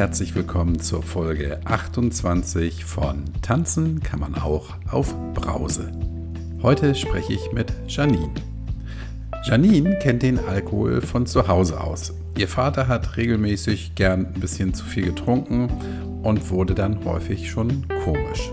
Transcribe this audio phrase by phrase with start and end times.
[0.00, 5.92] herzlich willkommen zur Folge 28 von Tanzen kann man auch auf Brause.
[6.62, 8.32] Heute spreche ich mit Janine.
[9.44, 12.14] Janine kennt den Alkohol von zu Hause aus.
[12.38, 15.68] Ihr Vater hat regelmäßig gern ein bisschen zu viel getrunken
[16.22, 18.50] und wurde dann häufig schon komisch.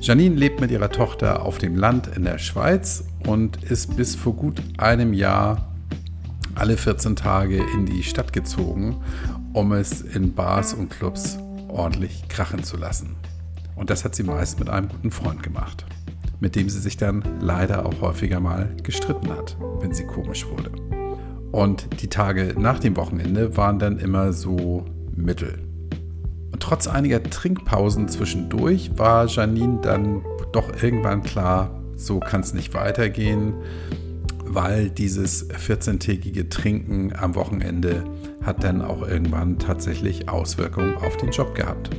[0.00, 4.36] Janine lebt mit ihrer Tochter auf dem Land in der Schweiz und ist bis vor
[4.36, 5.72] gut einem Jahr
[6.54, 8.96] alle 14 Tage in die Stadt gezogen,
[9.52, 11.38] um es in Bars und Clubs
[11.68, 13.16] ordentlich krachen zu lassen.
[13.76, 15.84] Und das hat sie meist mit einem guten Freund gemacht,
[16.40, 20.70] mit dem sie sich dann leider auch häufiger mal gestritten hat, wenn sie komisch wurde.
[21.50, 24.84] Und die Tage nach dem Wochenende waren dann immer so
[25.14, 25.58] mittel.
[26.50, 32.74] Und trotz einiger Trinkpausen zwischendurch war Janine dann doch irgendwann klar, so kann es nicht
[32.74, 33.54] weitergehen,
[34.44, 38.04] weil dieses 14-tägige Trinken am Wochenende
[38.42, 41.90] hat dann auch irgendwann tatsächlich Auswirkungen auf den Job gehabt.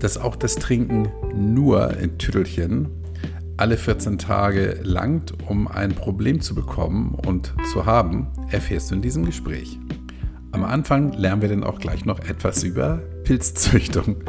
[0.00, 2.90] Dass auch das Trinken nur in Tüttelchen
[3.56, 9.02] alle 14 Tage langt, um ein Problem zu bekommen und zu haben, erfährst du in
[9.02, 9.78] diesem Gespräch.
[10.52, 14.22] Am Anfang lernen wir dann auch gleich noch etwas über Pilzzüchtung.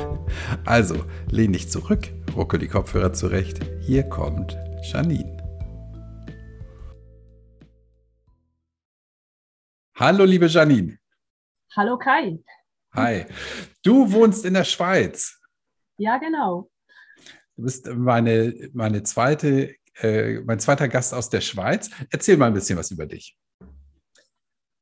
[0.66, 0.95] Also,
[1.29, 3.59] lehn dich zurück, ruckel die Kopfhörer zurecht.
[3.81, 4.57] Hier kommt
[4.91, 5.38] Janine.
[9.95, 10.97] Hallo, liebe Janine.
[11.77, 12.41] Hallo Kai.
[12.93, 13.25] Hi.
[13.83, 15.41] Du wohnst in der Schweiz.
[15.97, 16.69] Ja, genau.
[17.57, 21.89] Du bist meine, meine zweite, äh, mein zweiter Gast aus der Schweiz.
[22.11, 23.37] Erzähl mal ein bisschen was über dich.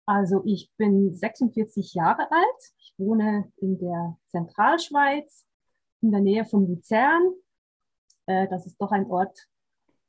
[0.06, 2.74] Also ich bin 46 Jahre alt.
[2.78, 5.48] Ich wohne in der Zentralschweiz,
[6.02, 7.34] in der Nähe von Luzern.
[8.28, 9.48] Äh, das ist doch ein Ort,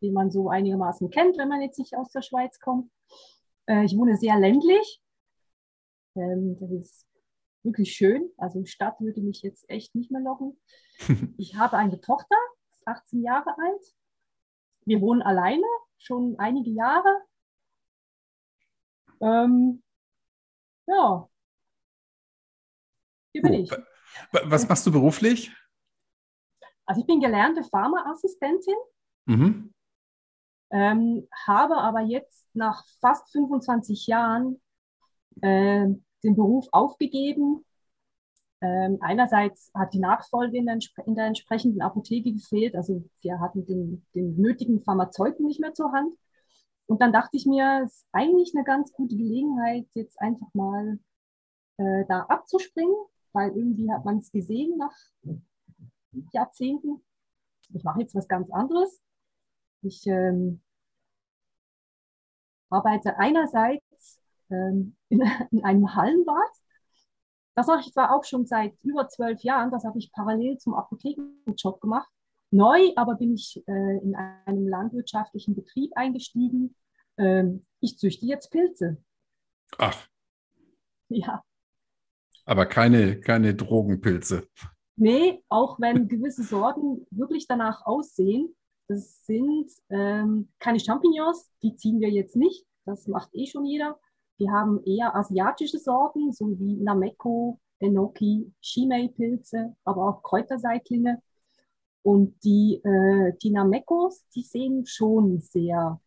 [0.02, 2.90] den man so einigermaßen kennt, wenn man jetzt nicht aus der Schweiz kommt.
[3.64, 5.00] Äh, ich wohne sehr ländlich.
[6.16, 7.06] Ähm, das ist
[7.62, 8.30] wirklich schön.
[8.36, 10.60] Also Stadt würde mich jetzt echt nicht mehr locken.
[11.38, 12.36] Ich habe eine Tochter,
[12.84, 13.94] 18 Jahre alt.
[14.86, 15.66] Wir wohnen alleine
[15.98, 17.22] schon einige Jahre.
[19.20, 19.82] Ähm,
[20.86, 21.28] ja,
[23.34, 23.70] hier bin oh, ich.
[24.48, 25.52] Was machst du beruflich?
[26.86, 28.76] Also ich bin gelernte Pharmaassistentin,
[29.26, 29.74] mhm.
[30.70, 34.62] ähm, habe aber jetzt nach fast 25 Jahren
[35.42, 35.86] äh,
[36.22, 37.64] den Beruf aufgegeben.
[38.60, 43.66] Ähm, einerseits hat die Nachfolge in der, in der, entsprechenden Apotheke gefehlt, also wir hatten
[43.66, 46.14] den, den nötigen Pharmazeuten nicht mehr zur Hand.
[46.86, 50.98] Und dann dachte ich mir, es ist eigentlich eine ganz gute Gelegenheit, jetzt einfach mal
[51.78, 52.94] äh, da abzuspringen,
[53.32, 54.94] weil irgendwie hat man es gesehen nach
[56.32, 57.02] Jahrzehnten.
[57.74, 59.02] Ich mache jetzt was ganz anderes.
[59.82, 60.60] Ich ähm,
[62.70, 63.83] arbeite einerseits
[64.54, 65.20] ähm, in,
[65.50, 66.50] in, einem Hallenbad.
[67.54, 70.74] Das mache ich zwar auch schon seit über zwölf Jahren, das habe ich parallel zum
[70.74, 72.08] Apothekenjob gemacht.
[72.50, 76.74] Neu aber bin ich äh, in einem landwirtschaftlichen Betrieb eingestiegen.
[77.16, 78.98] Ähm, ich züchte jetzt Pilze.
[79.78, 80.08] Ach.
[81.08, 81.42] Ja.
[82.44, 84.46] Aber keine, keine Drogenpilze.
[84.96, 88.54] Nee, auch wenn gewisse Sorten wirklich danach aussehen.
[88.86, 92.66] Das sind ähm, keine Champignons, die ziehen wir jetzt nicht.
[92.84, 93.98] Das macht eh schon jeder.
[94.36, 101.22] Wir haben eher asiatische Sorten, so wie Nameko, Enoki, Shimei-Pilze, aber auch Kräuterseitlinge.
[102.02, 106.00] Und die, äh, die Namekos, die sehen schon sehr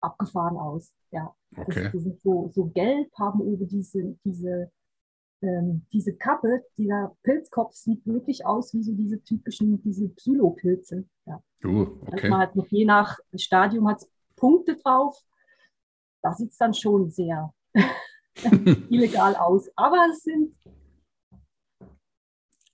[0.00, 0.92] abgefahren aus.
[1.10, 1.34] Ja.
[1.54, 1.90] Okay.
[1.92, 4.70] die sind so, so gelb, haben über diese, diese,
[5.42, 11.04] ähm, diese Kappe, dieser Pilzkopf sieht wirklich aus wie so diese typischen, diese Psylopilze.
[11.26, 11.42] Ja.
[11.62, 12.12] Uh, okay.
[12.12, 14.02] Also man hat noch je nach Stadium hat
[14.36, 15.22] Punkte drauf
[16.22, 17.52] da sieht es dann schon sehr
[18.88, 19.68] illegal aus.
[19.76, 20.56] Aber es sind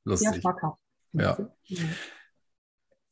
[0.04, 0.28] Lustig.
[0.28, 0.78] sehr schmackhaft.
[1.12, 1.50] Ja.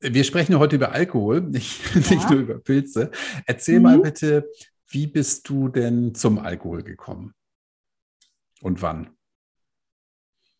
[0.01, 2.17] Wir sprechen heute über Alkohol, nicht, ja.
[2.17, 3.11] nicht nur über Pilze.
[3.47, 3.83] Erzähl mhm.
[3.83, 4.49] mal bitte,
[4.89, 7.35] wie bist du denn zum Alkohol gekommen?
[8.63, 9.11] Und wann?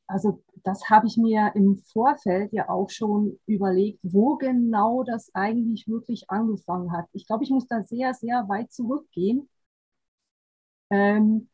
[0.09, 5.87] Also das habe ich mir im Vorfeld ja auch schon überlegt, wo genau das eigentlich
[5.89, 7.07] wirklich angefangen hat.
[7.13, 9.49] Ich glaube, ich muss da sehr, sehr weit zurückgehen
[10.91, 11.49] ähm,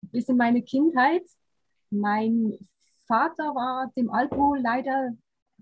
[0.00, 1.24] bis in meine Kindheit.
[1.90, 2.58] Mein
[3.06, 5.10] Vater war dem Alkohol leider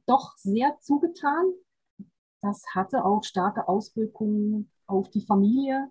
[0.06, 1.52] doch sehr zugetan.
[2.40, 5.90] Das hatte auch starke Auswirkungen auf die Familie.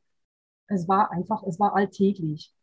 [0.68, 2.54] Es war einfach, es war alltäglich.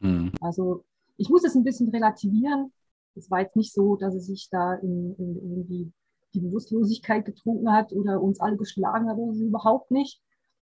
[0.00, 0.32] Mhm.
[0.40, 0.84] Also
[1.16, 2.72] ich muss es ein bisschen relativieren.
[3.14, 5.92] Es war jetzt nicht so, dass er sich da in, in irgendwie
[6.34, 10.20] die Bewusstlosigkeit getrunken hat oder uns alle geschlagen hat, oder so überhaupt nicht.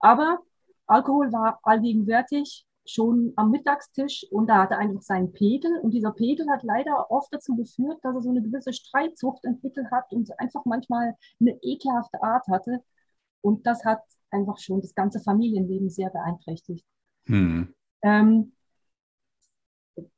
[0.00, 0.40] Aber
[0.86, 6.12] Alkohol war allgegenwärtig schon am Mittagstisch und da hatte er einfach seinen Pegel und dieser
[6.12, 10.38] Pegel hat leider oft dazu geführt, dass er so eine gewisse Streitsucht entwickelt hat und
[10.38, 12.82] einfach manchmal eine ekelhafte Art hatte.
[13.40, 16.84] Und das hat einfach schon das ganze Familienleben sehr beeinträchtigt.
[17.26, 17.74] Hm.
[18.02, 18.52] Ähm,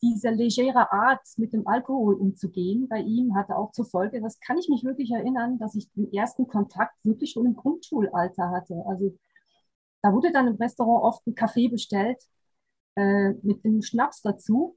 [0.02, 4.56] diese legere Art, mit dem Alkohol umzugehen, bei ihm hatte auch zur Folge, das kann
[4.58, 8.82] ich mich wirklich erinnern, dass ich den ersten Kontakt wirklich schon im Grundschulalter hatte.
[8.86, 9.16] Also
[10.02, 12.22] da wurde dann im Restaurant oft ein Kaffee bestellt
[12.96, 14.76] äh, mit dem Schnaps dazu.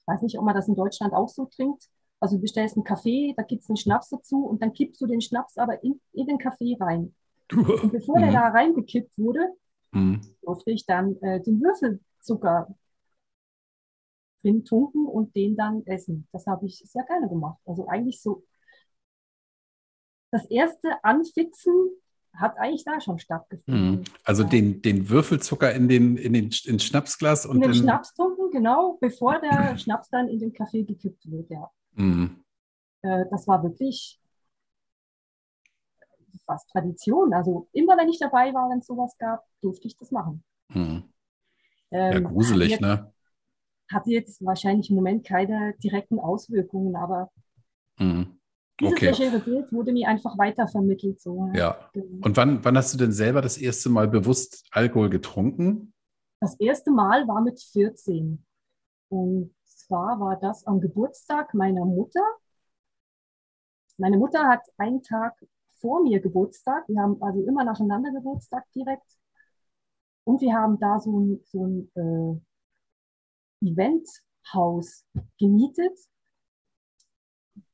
[0.00, 1.88] Ich weiß nicht, ob man das in Deutschland auch so trinkt.
[2.20, 5.06] Also du bestellst einen Kaffee, da gibt es einen Schnaps dazu und dann kippst du
[5.06, 7.14] den Schnaps aber in, in den Kaffee rein.
[7.52, 8.34] Und bevor der mhm.
[8.34, 9.48] da reingekippt wurde,
[9.90, 10.20] mhm.
[10.42, 12.74] durfte ich dann äh, den Würfelzucker
[14.42, 16.28] drin tunken und den dann essen.
[16.32, 17.60] Das habe ich sehr gerne gemacht.
[17.64, 18.44] Also eigentlich so
[20.30, 21.90] das erste Anfixen
[22.34, 23.90] hat eigentlich da schon stattgefunden.
[23.90, 24.04] Mhm.
[24.24, 28.14] Also den, den Würfelzucker in den, in den ins Schnapsglas und in den, den Schnaps
[28.14, 31.70] tunken, genau, bevor der Schnaps dann in den Kaffee gekippt wird, ja.
[31.94, 32.42] Mhm.
[33.02, 34.18] Äh, das war wirklich
[36.46, 37.32] fast Tradition.
[37.32, 40.42] Also immer wenn ich dabei war, wenn es sowas gab, durfte ich das machen.
[40.68, 41.04] Mhm.
[41.90, 43.12] Ähm, ja, gruselig, jetzt, ne?
[43.90, 47.30] Hatte jetzt wahrscheinlich im Moment keine direkten Auswirkungen, aber
[47.98, 48.40] mhm.
[48.80, 49.10] Dieses okay.
[49.10, 51.20] legere Bild wurde mir einfach weitervermittelt.
[51.20, 51.50] So.
[51.54, 51.90] Ja.
[51.92, 52.26] Genau.
[52.26, 55.92] Und wann, wann hast du denn selber das erste Mal bewusst Alkohol getrunken?
[56.40, 58.44] Das erste Mal war mit 14.
[59.08, 62.24] Und zwar war das am Geburtstag meiner Mutter.
[63.98, 65.34] Meine Mutter hat einen Tag
[65.80, 66.88] vor mir Geburtstag.
[66.88, 69.18] Wir haben also immer nacheinander Geburtstag direkt.
[70.24, 72.40] Und wir haben da so ein, so ein
[73.60, 75.04] äh, Eventhaus
[75.38, 75.98] gemietet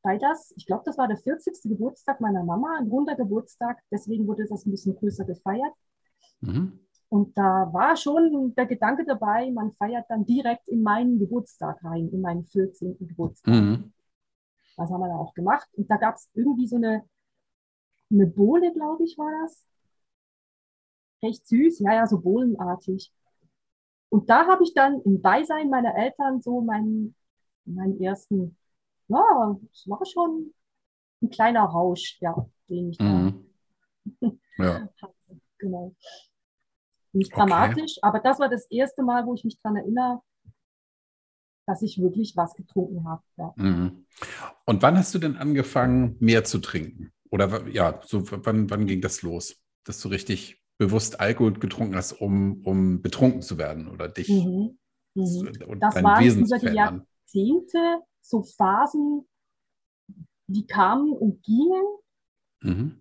[0.03, 1.63] weil das, ich glaube, das war der 40.
[1.65, 5.75] Geburtstag meiner Mama, ein runder Geburtstag, deswegen wurde das ein bisschen größer gefeiert.
[6.41, 6.81] Mhm.
[7.09, 12.09] Und da war schon der Gedanke dabei, man feiert dann direkt in meinen Geburtstag rein,
[12.11, 12.97] in meinen 14.
[12.99, 13.55] Geburtstag.
[13.55, 13.93] Mhm.
[14.77, 15.69] Das haben wir da auch gemacht.
[15.73, 17.03] Und da gab es irgendwie so eine,
[18.11, 19.65] eine Bohle, glaube ich, war das.
[21.23, 23.13] Recht süß, ja, ja, so bohlenartig.
[24.11, 27.15] Und da habe ich dann im Beisein meiner Eltern so meinen,
[27.65, 28.58] meinen ersten
[29.09, 30.55] ja, es war schon
[31.23, 32.35] ein kleiner Rausch, ja,
[32.69, 33.47] den ich mhm.
[34.21, 34.31] da
[34.65, 34.89] ja.
[35.03, 35.15] hatte.
[35.59, 35.95] Genau.
[37.13, 38.01] Nicht dramatisch, okay.
[38.03, 40.21] aber das war das erste Mal, wo ich mich daran erinnere,
[41.67, 43.23] dass ich wirklich was getrunken habe.
[43.37, 43.53] Ja.
[43.57, 44.07] Mhm.
[44.65, 47.13] Und wann hast du denn angefangen, mehr zu trinken?
[47.31, 52.13] Oder ja, so wann, wann ging das los, dass du richtig bewusst Alkohol getrunken hast,
[52.13, 54.79] um, um betrunken zu werden oder dich mhm.
[55.15, 55.53] Mhm.
[55.67, 59.27] und das dein war Wesen über die Jahrzehnte so Phasen,
[60.47, 61.85] die kamen und gingen.
[62.61, 63.01] Mhm.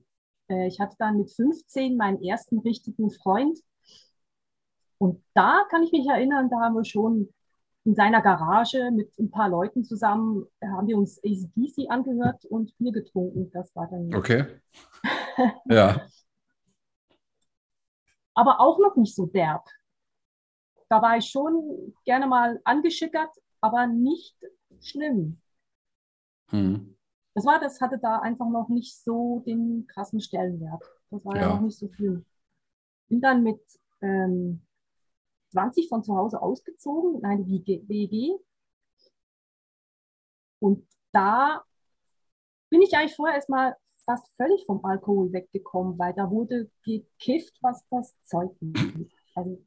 [0.50, 3.60] Äh, ich hatte dann mit 15 meinen ersten richtigen Freund.
[4.98, 7.34] Und da kann ich mich erinnern, da haben wir schon
[7.84, 12.92] in seiner Garage mit ein paar Leuten zusammen, haben wir uns ACDC angehört und Bier
[12.92, 13.52] getrunken.
[13.52, 14.14] Das war dann.
[14.16, 14.46] Okay.
[15.66, 16.08] ja.
[18.34, 19.66] Aber auch noch nicht so derb.
[20.90, 23.32] Da war ich schon gerne mal angeschickert,
[23.62, 24.36] aber nicht
[24.82, 25.40] schlimm.
[26.52, 26.96] Mhm.
[27.34, 30.84] Das war, das hatte da einfach noch nicht so den krassen Stellenwert.
[31.12, 32.26] Das war ja, ja noch nicht so schlimm.
[33.10, 33.62] Bin dann mit
[34.02, 34.62] ähm,
[35.52, 38.38] 20 von zu Hause ausgezogen in eine WG.
[40.60, 41.64] Und da
[42.70, 47.86] bin ich eigentlich vorher erstmal fast völlig vom Alkohol weggekommen, weil da wurde gekifft, was
[47.90, 49.14] das Zeug nicht.
[49.36, 49.64] Also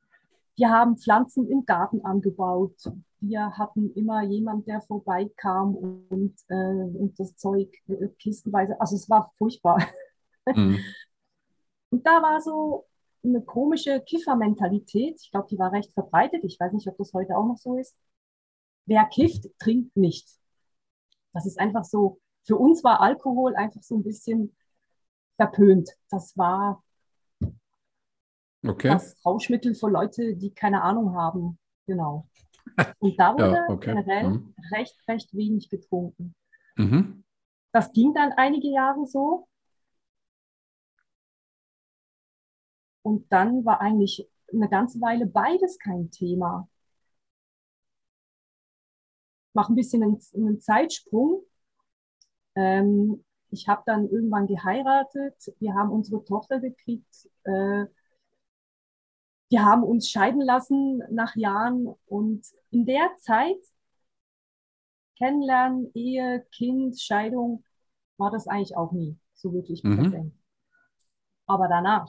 [0.57, 2.76] wir haben Pflanzen im Garten angebaut.
[3.21, 8.81] Wir hatten immer jemand, der vorbeikam und, äh, und das Zeug äh, kistenweise.
[8.81, 9.87] Also es war furchtbar.
[10.47, 10.79] Mhm.
[11.93, 12.87] Und da war so
[13.25, 15.21] eine komische Kiffermentalität.
[15.21, 16.45] Ich glaube, die war recht verbreitet.
[16.45, 17.97] Ich weiß nicht, ob das heute auch noch so ist.
[18.87, 20.29] Wer kifft, trinkt nicht.
[21.33, 22.21] Das ist einfach so.
[22.45, 24.55] Für uns war Alkohol einfach so ein bisschen
[25.37, 25.91] verpönt.
[26.11, 26.81] Das war
[28.62, 28.89] Okay.
[28.89, 31.59] Das Rauschmittel für Leute, die keine Ahnung haben.
[31.87, 32.27] Genau.
[32.99, 33.87] Und da wurde ja, okay.
[33.87, 34.55] generell mhm.
[34.73, 36.35] recht, recht wenig getrunken.
[36.77, 37.25] Mhm.
[37.73, 39.47] Das ging dann einige Jahre so.
[43.03, 46.69] Und dann war eigentlich eine ganze Weile beides kein Thema.
[49.49, 51.43] Ich mache ein bisschen einen, einen Zeitsprung.
[52.55, 55.53] Ähm, ich habe dann irgendwann geheiratet.
[55.59, 57.29] Wir haben unsere Tochter gekriegt.
[57.45, 57.87] Äh,
[59.50, 63.59] wir haben uns scheiden lassen nach Jahren und in der Zeit,
[65.19, 67.64] Kennenlernen, Ehe, Kind, Scheidung,
[68.16, 69.97] war das eigentlich auch nie so wirklich mhm.
[69.97, 70.35] präsent.
[71.47, 72.09] Aber danach,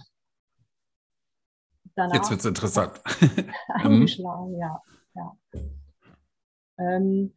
[1.95, 2.13] danach.
[2.13, 3.01] Jetzt wird es interessant.
[3.69, 4.81] eingeschlagen, ja.
[5.15, 5.36] ja.
[6.77, 7.36] Ähm,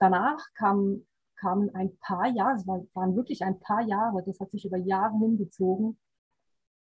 [0.00, 4.64] danach kam, kamen ein paar Jahre, es waren wirklich ein paar Jahre, das hat sich
[4.64, 5.98] über Jahre hingezogen,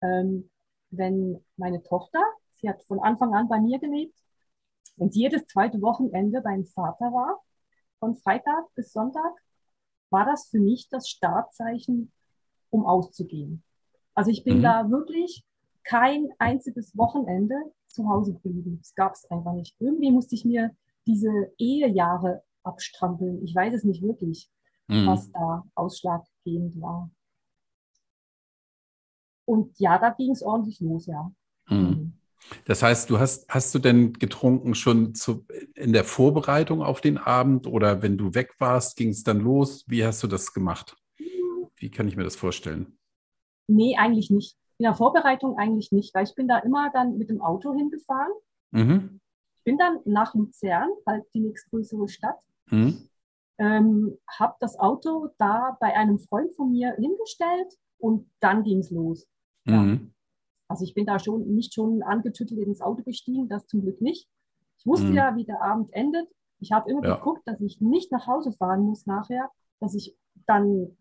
[0.01, 0.51] ähm,
[0.91, 2.21] wenn meine Tochter,
[2.57, 4.17] sie hat von Anfang an bei mir gelebt
[4.97, 7.41] und jedes zweite Wochenende beim Vater war,
[7.99, 9.33] von Freitag bis Sonntag,
[10.09, 12.11] war das für mich das Startzeichen,
[12.69, 13.63] um auszugehen.
[14.13, 14.63] Also ich bin mhm.
[14.63, 15.45] da wirklich
[15.83, 17.55] kein einziges Wochenende
[17.87, 18.77] zu Hause geblieben.
[18.79, 19.75] Das gab es einfach nicht.
[19.79, 20.75] Irgendwie musste ich mir
[21.07, 23.43] diese Ehejahre abstrampeln.
[23.43, 24.49] Ich weiß es nicht wirklich,
[24.87, 25.07] mhm.
[25.07, 27.09] was da ausschlaggebend war.
[29.51, 31.29] Und ja, da ging es ordentlich los, ja.
[31.67, 31.77] Mhm.
[31.77, 32.13] mhm.
[32.65, 37.17] Das heißt, du hast, hast du denn getrunken schon zu, in der Vorbereitung auf den
[37.17, 39.83] Abend oder wenn du weg warst, ging es dann los?
[39.87, 40.95] Wie hast du das gemacht?
[41.75, 42.97] Wie kann ich mir das vorstellen?
[43.67, 44.57] Nee, eigentlich nicht.
[44.79, 48.31] In der Vorbereitung eigentlich nicht, weil ich bin da immer dann mit dem Auto hingefahren.
[48.71, 49.19] Mhm.
[49.57, 52.39] Ich bin dann nach Luzern, halt die nächstgrößere Stadt.
[52.69, 53.09] Mhm.
[53.59, 58.89] Ähm, habe das Auto da bei einem Freund von mir hingestellt und dann ging es
[58.89, 59.27] los.
[59.65, 59.81] Ja.
[59.81, 60.13] Mhm.
[60.67, 64.29] Also ich bin da schon nicht schon angetüttelt ins Auto gestiegen, das zum Glück nicht.
[64.77, 65.15] Ich wusste mhm.
[65.15, 66.27] ja, wie der Abend endet.
[66.59, 67.15] Ich habe immer ja.
[67.15, 69.49] geguckt, dass ich nicht nach Hause fahren muss nachher,
[69.79, 70.15] dass ich
[70.45, 70.97] dann,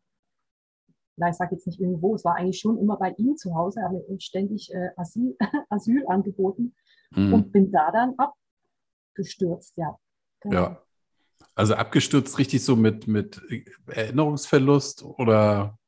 [1.17, 3.81] na, ich sage jetzt nicht irgendwo, es war eigentlich schon immer bei ihm zu Hause,
[3.81, 5.37] er hat mir ständig äh, Asyl,
[5.69, 6.75] Asyl angeboten
[7.15, 7.33] mhm.
[7.33, 9.97] und bin da dann abgestürzt, ja.
[10.41, 10.57] Genau.
[10.57, 10.83] Ja.
[11.55, 13.41] Also abgestürzt richtig so mit, mit
[13.87, 15.79] Erinnerungsverlust oder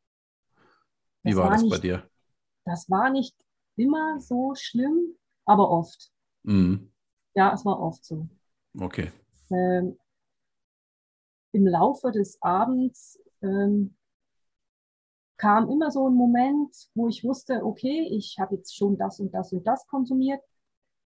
[1.22, 2.10] wie das war, war das nicht, bei dir?
[2.64, 3.34] Das war nicht
[3.76, 6.10] immer so schlimm, aber oft.
[6.42, 6.92] Mhm.
[7.34, 8.28] Ja, es war oft so.
[8.78, 9.10] Okay.
[9.50, 9.98] Ähm,
[11.52, 13.96] Im Laufe des Abends ähm,
[15.36, 19.32] kam immer so ein Moment, wo ich wusste, okay, ich habe jetzt schon das und
[19.34, 20.40] das und das konsumiert.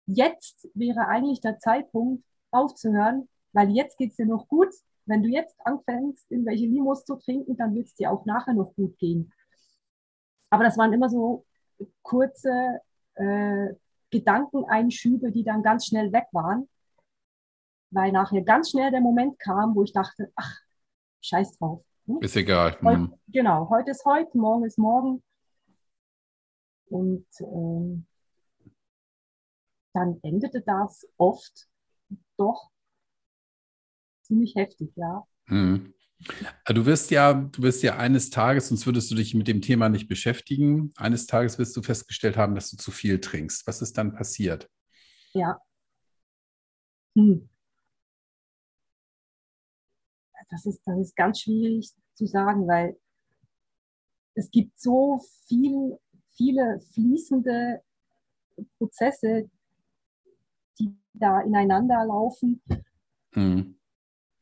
[0.07, 4.75] Jetzt wäre eigentlich der Zeitpunkt aufzuhören, weil jetzt geht es dir noch gut.
[5.07, 8.75] Wenn du jetzt anfängst, irgendwelche Limos zu trinken, dann wird es dir auch nachher noch
[8.75, 9.33] gut gehen.
[10.55, 11.45] Aber das waren immer so
[12.03, 12.81] kurze
[13.15, 13.75] äh,
[14.11, 16.69] Gedankeneinschübe, die dann ganz schnell weg waren,
[17.91, 20.61] weil nachher ganz schnell der Moment kam, wo ich dachte, ach,
[21.23, 21.85] scheiß drauf.
[22.07, 22.19] Hm?
[22.21, 22.79] Ist egal.
[22.85, 23.15] Heute, hm.
[23.27, 25.25] Genau, heute ist heute, morgen ist morgen.
[26.87, 28.07] Und ähm,
[29.93, 31.67] dann endete das oft
[32.37, 32.71] doch
[34.23, 35.27] ziemlich heftig, ja.
[35.47, 35.93] Hm.
[36.67, 39.89] Du wirst ja, du wirst ja eines Tages, sonst würdest du dich mit dem Thema
[39.89, 40.93] nicht beschäftigen.
[40.97, 43.67] Eines Tages wirst du festgestellt haben, dass du zu viel trinkst.
[43.67, 44.71] Was ist dann passiert?
[45.35, 45.61] Ja.
[47.17, 47.49] Hm.
[50.51, 52.97] Das ist, das ist ganz schwierig zu sagen, weil
[54.35, 55.99] es gibt so viel,
[56.31, 57.83] viele fließende
[58.79, 59.51] Prozesse,
[60.79, 62.63] die da ineinander laufen.
[63.33, 63.77] Hm.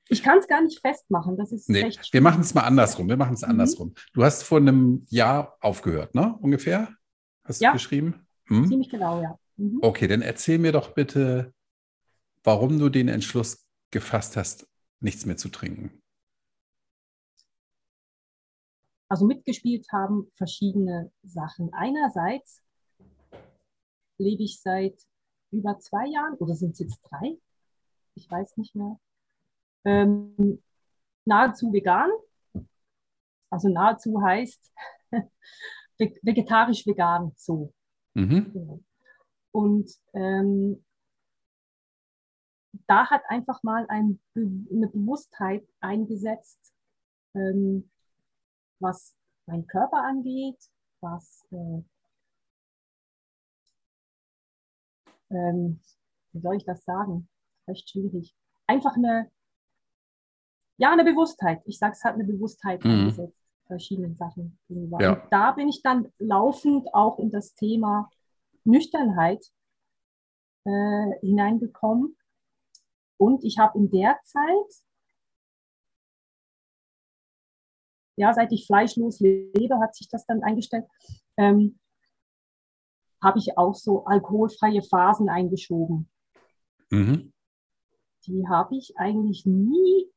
[0.08, 1.36] Ich kann es gar nicht festmachen.
[1.36, 3.08] Das ist nee, wir machen es mal andersrum.
[3.08, 3.50] Wir machen es mhm.
[3.50, 3.94] andersrum.
[4.12, 6.36] Du hast vor einem Jahr aufgehört, ne?
[6.40, 6.88] Ungefähr?
[7.44, 7.70] Hast ja.
[7.70, 8.26] du geschrieben?
[8.46, 8.68] Hm?
[8.68, 9.38] Ziemlich genau, ja.
[9.56, 9.78] Mhm.
[9.82, 11.54] Okay, dann erzähl mir doch bitte,
[12.42, 14.68] warum du den Entschluss gefasst hast,
[15.00, 16.02] nichts mehr zu trinken.
[19.08, 21.72] Also mitgespielt haben verschiedene Sachen.
[21.74, 22.62] Einerseits
[24.18, 24.98] lebe ich seit
[25.50, 27.36] über zwei Jahren, oder sind es jetzt drei?
[28.14, 28.98] Ich weiß nicht mehr
[29.84, 30.62] ähm,
[31.24, 32.10] nahezu vegan.
[33.50, 34.72] Also nahezu heißt
[35.98, 37.72] vegetarisch-vegan so.
[38.14, 38.84] Mhm.
[39.52, 40.84] Und ähm,
[42.86, 46.72] da hat einfach mal ein, eine Bewusstheit eingesetzt,
[47.34, 47.90] ähm,
[48.80, 49.14] was
[49.46, 50.58] mein Körper angeht,
[51.00, 51.82] was äh,
[55.30, 55.80] ähm,
[56.32, 57.28] wie soll ich das sagen?
[57.68, 58.34] Recht schwierig.
[58.66, 59.30] Einfach eine,
[60.76, 61.62] ja, eine Bewusstheit.
[61.64, 63.32] Ich sage, es hat eine Bewusstheit mhm.
[63.66, 65.00] verschiedenen Sachen gegenüber.
[65.00, 65.12] Ja.
[65.12, 68.10] Und da bin ich dann laufend auch in das Thema
[68.64, 69.44] Nüchternheit
[70.64, 72.16] äh, hineingekommen.
[73.16, 74.84] Und ich habe in der Zeit,
[78.16, 80.86] ja, seit ich fleischlos lebe, hat sich das dann eingestellt,
[81.36, 81.78] ähm,
[83.22, 86.10] habe ich auch so alkoholfreie Phasen eingeschoben.
[86.90, 87.32] Mhm.
[88.26, 90.11] Die habe ich eigentlich nie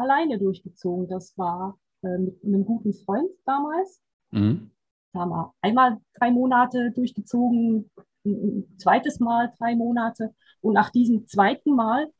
[0.00, 1.08] alleine durchgezogen.
[1.08, 4.00] Das war äh, mit einem guten Freund damals.
[4.30, 4.70] Mhm.
[5.12, 7.90] Da haben wir einmal drei Monate durchgezogen,
[8.24, 10.34] ein zweites Mal drei Monate.
[10.60, 12.10] Und nach diesem zweiten Mal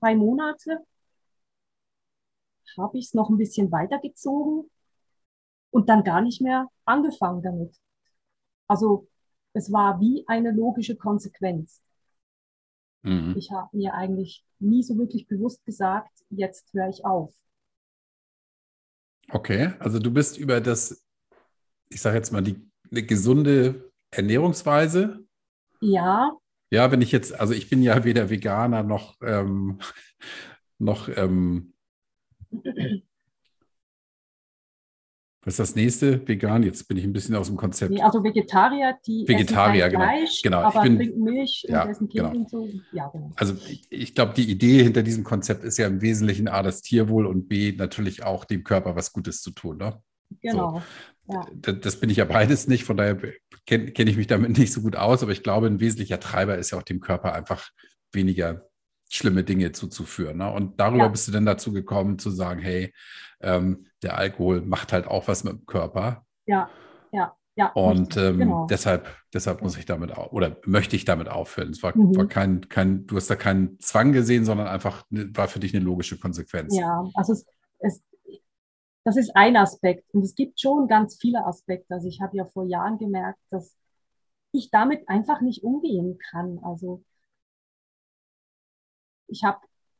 [0.00, 0.80] drei Monate
[2.76, 4.70] habe ich es noch ein bisschen weitergezogen
[5.70, 7.76] und dann gar nicht mehr angefangen damit.
[8.66, 9.08] Also
[9.52, 11.80] es war wie eine logische Konsequenz.
[13.04, 13.34] Mhm.
[13.36, 17.32] Ich habe mir eigentlich nie so wirklich bewusst gesagt, jetzt höre ich auf.
[19.30, 21.04] Okay, also du bist über das,
[21.90, 22.56] ich sage jetzt mal, die
[22.90, 25.24] eine gesunde Ernährungsweise.
[25.80, 26.32] Ja,
[26.70, 29.78] Ja, wenn ich jetzt, also ich bin ja weder Veganer noch, ähm,
[30.78, 31.74] noch, ähm,
[35.44, 36.26] was ist das nächste?
[36.26, 37.92] Vegan, jetzt bin ich ein bisschen aus dem Konzept.
[37.92, 40.04] nee, also Vegetarier, die Vegetarier, essen genau.
[40.04, 42.36] Fleisch, Genau, ich aber bin- trinken Milch ja, und essen Käse genau.
[42.38, 42.68] und so.
[42.92, 43.30] Ja, genau.
[43.36, 46.80] Also ich, ich glaube, die Idee hinter diesem Konzept ist ja im Wesentlichen A, das
[46.82, 49.76] Tierwohl und B, natürlich auch dem Körper was Gutes zu tun.
[49.78, 50.00] Ne?
[50.42, 50.82] Genau.
[51.30, 51.46] Ja.
[51.54, 53.18] Das, das bin ich ja beides nicht, von daher
[53.66, 56.58] kenne kenn ich mich damit nicht so gut aus, aber ich glaube, ein wesentlicher Treiber
[56.58, 57.70] ist ja auch dem Körper einfach
[58.12, 58.66] weniger
[59.10, 60.38] schlimme Dinge zuzuführen.
[60.38, 60.50] Ne?
[60.50, 61.08] Und darüber Ja.
[61.08, 62.92] bist du dann dazu gekommen zu sagen, hey,
[63.40, 66.70] ähm, der Alkohol macht halt auch was mit dem Körper Ja,
[67.12, 67.72] ja, ja.
[67.74, 68.66] und ähm, genau.
[68.68, 71.70] deshalb, deshalb muss ich damit oder möchte ich damit aufhören.
[71.70, 72.16] Es war, Mhm.
[72.16, 75.74] war kein, kein, du hast da keinen Zwang gesehen, sondern einfach ne- war für dich
[75.74, 76.74] eine logische Konsequenz.
[76.74, 77.46] Ja, also es,
[77.80, 78.02] es,
[79.04, 80.12] das ist ein Aspekt.
[80.14, 81.94] Und es gibt schon ganz viele Aspekte.
[81.94, 83.74] Also ich habe ja vor Jahren gemerkt, dass
[84.52, 86.60] ich damit einfach nicht umgehen kann.
[86.62, 87.02] Also
[89.26, 89.58] ich habe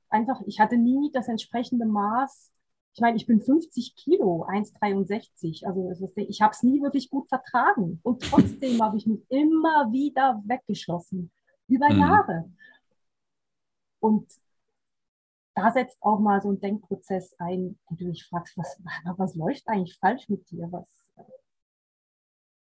[0.09, 2.51] einfach, ich hatte nie das entsprechende Maß.
[2.95, 5.67] Ich meine, ich bin 50 Kilo, 1,63.
[5.67, 7.99] Also ich habe es nie wirklich gut vertragen.
[8.05, 11.33] Und trotzdem habe ich mich immer wieder weggeschlossen.
[11.67, 11.99] Über Mhm.
[11.99, 12.53] Jahre.
[14.01, 14.31] Und
[15.57, 18.81] da setzt auch mal so ein Denkprozess ein, wo du dich fragst, was,
[19.17, 20.69] was läuft eigentlich falsch mit dir?
[20.71, 21.11] Was,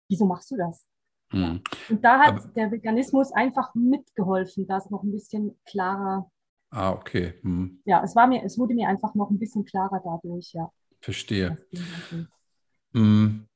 [0.10, 0.88] wieso machst du das?
[1.32, 1.62] Mhm.
[1.90, 6.32] Und da hat Aber- der Veganismus einfach mitgeholfen, das noch ein bisschen klarer.
[6.70, 7.34] Ah, okay.
[7.42, 7.80] Hm.
[7.86, 10.72] Ja, es war mir, es wurde mir einfach noch ein bisschen klarer dadurch, ja.
[11.02, 11.58] Verstehe.
[12.94, 13.48] Hm.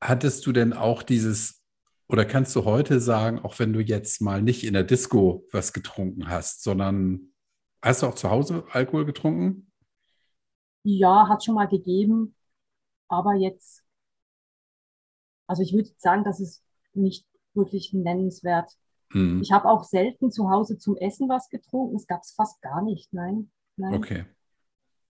[0.00, 1.64] Hattest du denn auch dieses,
[2.08, 5.72] oder kannst du heute sagen, auch wenn du jetzt mal nicht in der Disco was
[5.72, 7.32] getrunken hast, sondern
[7.82, 9.72] hast du auch zu Hause Alkohol getrunken?
[10.82, 12.34] Ja, hat schon mal gegeben,
[13.08, 13.82] aber jetzt,
[15.46, 18.76] also ich würde sagen, das ist nicht wirklich nennenswert.
[19.14, 19.40] Hm.
[19.42, 21.96] Ich habe auch selten zu Hause zum Essen was getrunken.
[21.96, 23.12] Es gab es fast gar nicht.
[23.12, 23.94] Nein, nein.
[23.94, 24.24] Okay.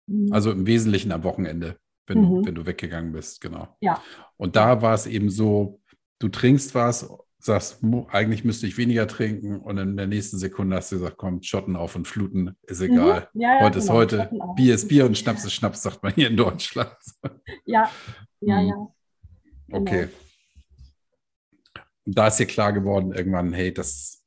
[0.07, 0.31] Mhm.
[0.31, 2.45] Also im Wesentlichen am Wochenende, wenn, Mhm.
[2.45, 3.69] wenn du weggegangen bist, genau.
[3.81, 4.01] Ja.
[4.37, 5.79] Und da war es eben so,
[6.19, 10.91] du trinkst was, sagst, eigentlich müsste ich weniger trinken und in der nächsten Sekunde hast
[10.93, 13.27] du gesagt, komm, Schotten auf und Fluten, ist egal.
[13.33, 13.41] Mhm.
[13.41, 14.55] Ja, ja, heute ist genau, heute, Schotten auf.
[14.55, 16.95] Bier ist Bier und Schnaps ist Schnaps, sagt man hier in Deutschland.
[17.65, 17.89] Ja,
[18.41, 18.67] ja, Mhm.
[18.67, 18.75] ja.
[19.67, 19.81] Genau.
[19.81, 20.07] Okay.
[22.05, 24.23] Und da ist dir klar geworden irgendwann, hey, das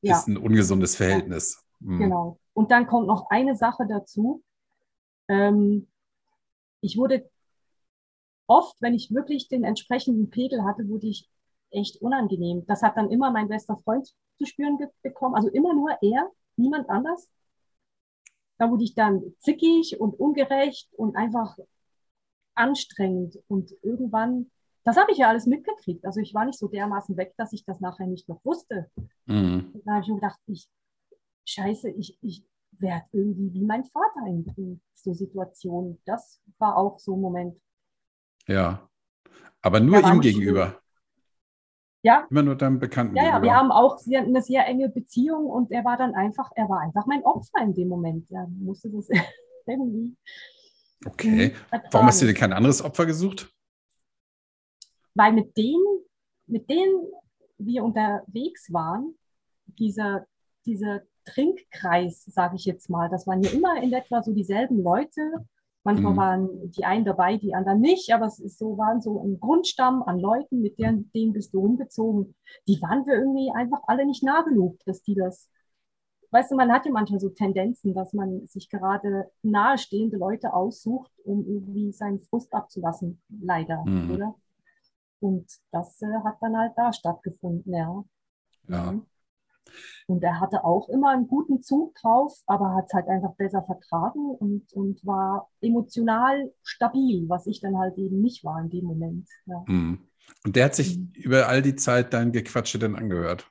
[0.00, 1.64] Ja, ist ein ungesundes Verhältnis.
[1.80, 1.98] Mhm.
[1.98, 2.38] genau.
[2.54, 4.42] Und dann kommt noch eine Sache dazu.
[5.28, 5.88] Ähm,
[6.82, 7.30] ich wurde
[8.48, 11.28] oft, wenn ich wirklich den entsprechenden Pegel hatte, wurde ich
[11.70, 12.64] echt unangenehm.
[12.66, 15.34] Das hat dann immer mein bester Freund zu spüren bekommen.
[15.36, 17.28] Also immer nur er, niemand anders.
[18.58, 21.56] Da wurde ich dann zickig und ungerecht und einfach
[22.54, 23.38] anstrengend.
[23.48, 24.50] Und irgendwann,
[24.86, 26.06] das habe ich ja alles mitgekriegt.
[26.06, 28.88] Also ich war nicht so dermaßen weg, dass ich das nachher nicht noch wusste.
[29.26, 29.72] Mhm.
[29.84, 30.68] Da habe ich mir gedacht, ich,
[31.44, 32.44] scheiße, ich, ich
[32.78, 36.00] werde irgendwie wie mein Vater in, in so Situationen.
[36.06, 37.60] Das war auch so ein Moment.
[38.46, 38.88] Ja.
[39.60, 40.80] Aber nur ihm gegenüber.
[42.02, 45.46] Ja, Immer nur deinem Bekannten ja, ja, wir haben auch sehr, eine sehr enge Beziehung
[45.46, 48.30] und er war dann einfach, er war einfach mein Opfer in dem Moment.
[48.30, 49.08] Er musste das
[49.66, 50.16] irgendwie
[51.04, 51.54] Okay.
[51.90, 53.52] Warum hast du dir kein anderes Opfer gesucht?
[55.16, 56.04] Weil mit denen,
[56.46, 57.06] mit denen
[57.58, 59.14] wir unterwegs waren,
[59.66, 60.26] dieser,
[60.66, 65.20] dieser Trinkkreis, sage ich jetzt mal, das waren ja immer in etwa so dieselben Leute.
[65.84, 66.16] Manchmal Mhm.
[66.16, 70.02] waren die einen dabei, die anderen nicht, aber es ist so, waren so ein Grundstamm
[70.02, 72.34] an Leuten, mit denen, denen bist du rumgezogen.
[72.68, 75.48] Die waren wir irgendwie einfach alle nicht nah genug, dass die das.
[76.32, 81.12] Weißt du, man hat ja manchmal so Tendenzen, dass man sich gerade nahestehende Leute aussucht,
[81.24, 83.22] um irgendwie seinen Frust abzulassen.
[83.40, 84.10] Leider, Mhm.
[84.10, 84.34] oder?
[85.20, 88.04] Und das äh, hat dann halt da stattgefunden, ja.
[88.68, 88.92] Ja.
[88.92, 89.06] Mhm.
[90.06, 93.64] Und er hatte auch immer einen guten Zug drauf, aber hat es halt einfach besser
[93.64, 98.84] vertragen und, und war emotional stabil, was ich dann halt eben nicht war in dem
[98.84, 99.28] Moment.
[99.46, 99.64] Ja.
[99.66, 100.06] Mhm.
[100.44, 101.12] Und der hat sich Mhm.
[101.16, 103.50] über all die Zeit dein Gequatsche dann angehört.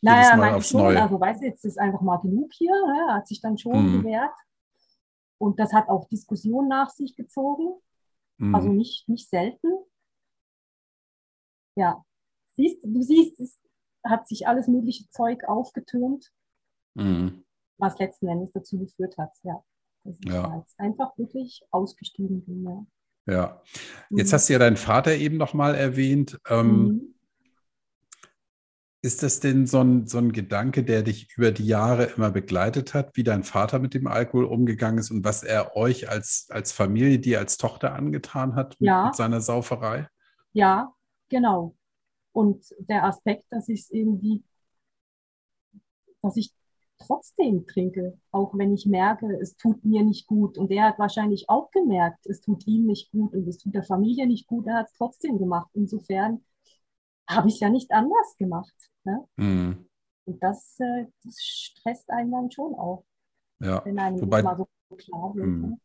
[0.00, 1.00] Naja, Mal aufs schon, Neue.
[1.00, 3.06] also weißt du, jetzt ist einfach mal genug hier, ne?
[3.08, 3.98] Er hat sich dann schon Mhm.
[4.02, 4.34] gewehrt.
[5.38, 7.80] Und das hat auch Diskussionen nach sich gezogen,
[8.38, 8.54] Mhm.
[8.54, 9.68] also nicht, nicht selten.
[11.76, 12.04] Ja,
[12.52, 13.58] siehst, du siehst, es
[14.04, 16.30] hat sich alles mögliche Zeug aufgetürmt.
[16.94, 17.44] Mhm.
[17.78, 19.64] was letzten Endes dazu geführt hat, ja.
[20.04, 20.56] Dass ich Ja.
[20.58, 22.64] jetzt einfach wirklich ausgestiegen bin.
[22.64, 22.86] Ja.
[23.26, 23.62] Ja.
[24.10, 24.34] Jetzt mhm.
[24.34, 26.38] hast du ja deinen Vater eben nochmal erwähnt.
[26.48, 27.14] Ähm, mhm.
[29.04, 32.94] Ist das denn so ein, so ein Gedanke, der dich über die Jahre immer begleitet
[32.94, 36.70] hat, wie dein Vater mit dem Alkohol umgegangen ist und was er euch als, als
[36.70, 39.06] Familie, dir als Tochter angetan hat mit, ja.
[39.06, 40.08] mit seiner Sauferei?
[40.52, 40.94] Ja,
[41.32, 41.74] genau.
[42.32, 44.44] Und der Aspekt, dass ich es irgendwie,
[46.22, 46.52] dass ich
[46.98, 50.56] trotzdem trinke, auch wenn ich merke, es tut mir nicht gut.
[50.56, 53.82] Und der hat wahrscheinlich auch gemerkt, es tut ihm nicht gut und es tut der
[53.82, 54.66] Familie nicht gut.
[54.66, 55.70] Er hat es trotzdem gemacht.
[55.74, 56.44] Insofern
[57.28, 58.74] habe ich es ja nicht anders gemacht.
[59.04, 59.24] Ne?
[59.36, 59.88] Mhm.
[60.24, 63.04] Und das, äh, das stresst einen dann schon auch.
[63.58, 63.84] Ja.
[63.84, 65.46] Wenn einem Wobei, mal so klar wird.
[65.46, 65.80] Mhm.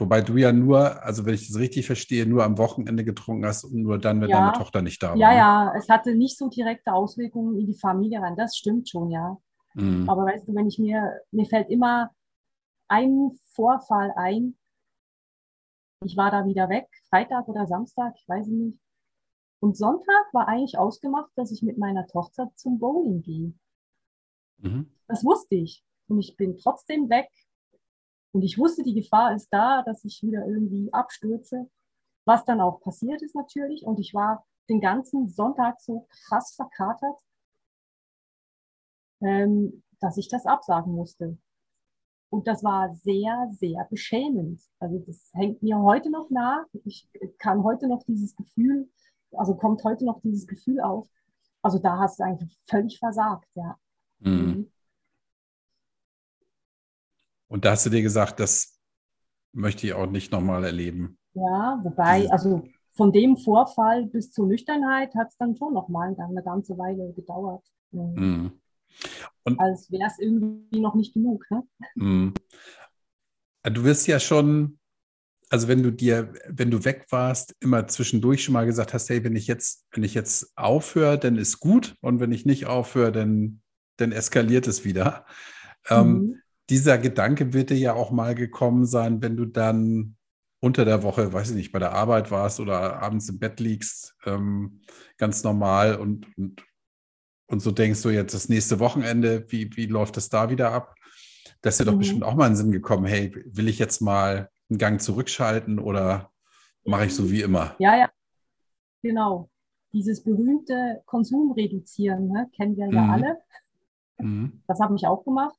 [0.00, 3.64] Wobei du ja nur, also wenn ich das richtig verstehe, nur am Wochenende getrunken hast
[3.64, 4.40] und nur dann, wenn ja.
[4.40, 5.16] deine Tochter nicht da war.
[5.16, 5.36] Ja, ne?
[5.36, 8.36] ja, es hatte nicht so direkte Auswirkungen in die Familie rein.
[8.36, 9.36] Das stimmt schon, ja.
[9.74, 10.08] Mhm.
[10.08, 12.10] Aber weißt du, wenn ich mir, mir fällt immer
[12.88, 14.56] ein Vorfall ein,
[16.02, 18.78] ich war da wieder weg, Freitag oder Samstag, ich weiß nicht.
[19.60, 23.52] Und Sonntag war eigentlich ausgemacht, dass ich mit meiner Tochter zum Bowling gehe.
[24.58, 24.90] Mhm.
[25.06, 25.84] Das wusste ich.
[26.08, 27.28] Und ich bin trotzdem weg.
[28.32, 31.68] Und ich wusste, die Gefahr ist da, dass ich wieder irgendwie abstürze.
[32.24, 33.84] Was dann auch passiert ist natürlich.
[33.84, 37.18] Und ich war den ganzen Sonntag so krass verkatert,
[39.20, 41.38] ähm, dass ich das absagen musste.
[42.30, 44.62] Und das war sehr, sehr beschämend.
[44.78, 46.66] Also das hängt mir heute noch nach.
[46.84, 48.88] Ich kann heute noch dieses Gefühl
[49.32, 51.08] also kommt heute noch dieses Gefühl auf.
[51.62, 53.78] Also da hast du eigentlich völlig versagt, ja.
[54.20, 54.70] Mhm.
[57.50, 58.78] Und da hast du dir gesagt, das
[59.52, 61.18] möchte ich auch nicht nochmal erleben.
[61.34, 66.42] Ja, wobei, also von dem Vorfall bis zur Nüchternheit hat es dann schon nochmal eine
[66.42, 67.64] ganze Weile gedauert.
[67.90, 68.14] Mhm.
[68.14, 68.52] mhm.
[69.44, 71.46] Und, Als wäre es irgendwie noch nicht genug.
[71.50, 71.62] Ne?
[71.94, 72.34] Mhm.
[73.62, 74.80] Du wirst ja schon
[75.50, 79.24] also wenn du dir, wenn du weg warst, immer zwischendurch schon mal gesagt hast, hey,
[79.24, 83.10] wenn ich jetzt, wenn ich jetzt aufhöre, dann ist gut und wenn ich nicht aufhöre,
[83.10, 83.60] dann,
[83.96, 85.26] dann eskaliert es wieder.
[85.88, 86.16] Ähm, mhm.
[86.16, 86.39] Ähm,
[86.70, 90.16] dieser Gedanke wird dir ja auch mal gekommen sein, wenn du dann
[90.60, 94.14] unter der Woche, weiß ich nicht, bei der Arbeit warst oder abends im Bett liegst,
[94.24, 94.82] ähm,
[95.16, 96.62] ganz normal und, und,
[97.46, 100.94] und so denkst du jetzt das nächste Wochenende, wie, wie läuft es da wieder ab?
[101.62, 101.94] Das ist dir mhm.
[101.94, 105.00] doch bestimmt auch mal in den Sinn gekommen, hey, will ich jetzt mal einen Gang
[105.00, 106.30] zurückschalten oder
[106.84, 107.74] mache ich so wie immer?
[107.78, 108.10] Ja, ja,
[109.02, 109.50] genau.
[109.92, 112.48] Dieses berühmte Konsum reduzieren, ne?
[112.54, 113.10] kennen wir ja mhm.
[113.10, 113.38] alle.
[114.18, 114.62] Mhm.
[114.68, 115.56] Das habe ich auch gemacht.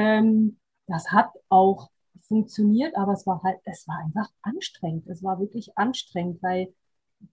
[0.00, 1.90] Ähm, das hat auch
[2.26, 5.06] funktioniert, aber es war halt, es war einfach anstrengend.
[5.08, 6.72] Es war wirklich anstrengend, weil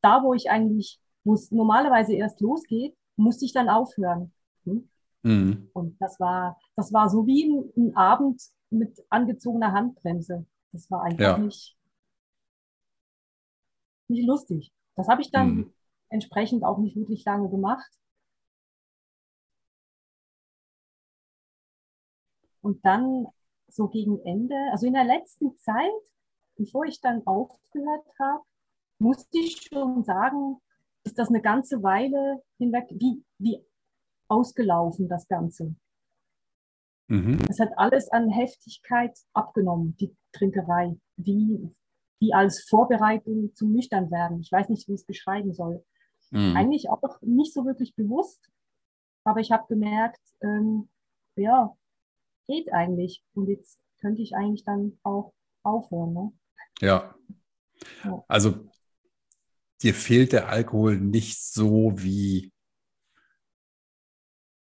[0.02, 4.34] da, wo ich eigentlich, wo es normalerweise erst losgeht, musste ich dann aufhören.
[4.66, 4.90] Hm?
[5.24, 5.70] Mhm.
[5.74, 10.46] Und das war, das war so wie ein, ein Abend mit angezogener Handbremse.
[10.74, 11.38] Das war einfach ja.
[11.38, 11.78] nicht,
[14.10, 14.74] nicht lustig.
[14.96, 15.74] Das habe ich dann mhm.
[16.10, 17.90] entsprechend auch nicht wirklich lange gemacht.
[22.68, 23.28] Und dann
[23.70, 26.04] so gegen Ende, also in der letzten Zeit,
[26.58, 28.44] bevor ich dann aufgehört habe,
[29.00, 30.58] musste ich schon sagen,
[31.06, 33.66] ist das eine ganze Weile hinweg, wie, wie
[34.28, 35.76] ausgelaufen das Ganze.
[37.08, 37.40] Mhm.
[37.48, 41.74] Es hat alles an Heftigkeit abgenommen, die Trinkerei, wie,
[42.20, 44.42] wie als Vorbereitung zum Nüchternwerden.
[44.42, 45.86] Ich weiß nicht, wie ich es beschreiben soll.
[46.32, 46.58] Mhm.
[46.58, 48.46] Eigentlich auch nicht so wirklich bewusst,
[49.24, 50.90] aber ich habe gemerkt, ähm,
[51.38, 51.77] ja,
[52.48, 53.24] geht eigentlich.
[53.34, 55.34] Und jetzt könnte ich eigentlich dann auch
[55.64, 56.14] aufhören.
[56.14, 56.32] Ne?
[56.82, 57.16] Ja.
[58.04, 58.24] ja.
[58.28, 58.70] Also
[59.82, 62.52] dir fehlt der Alkohol nicht so wie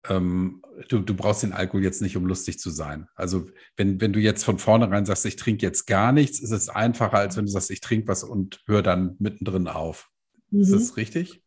[0.09, 3.07] ähm, du, du brauchst den Alkohol jetzt nicht, um lustig zu sein.
[3.15, 6.69] Also wenn, wenn du jetzt von vornherein sagst, ich trinke jetzt gar nichts, ist es
[6.69, 10.09] einfacher, als wenn du sagst, ich trinke was und höre dann mittendrin auf.
[10.49, 10.61] Mhm.
[10.61, 11.41] Ist das richtig?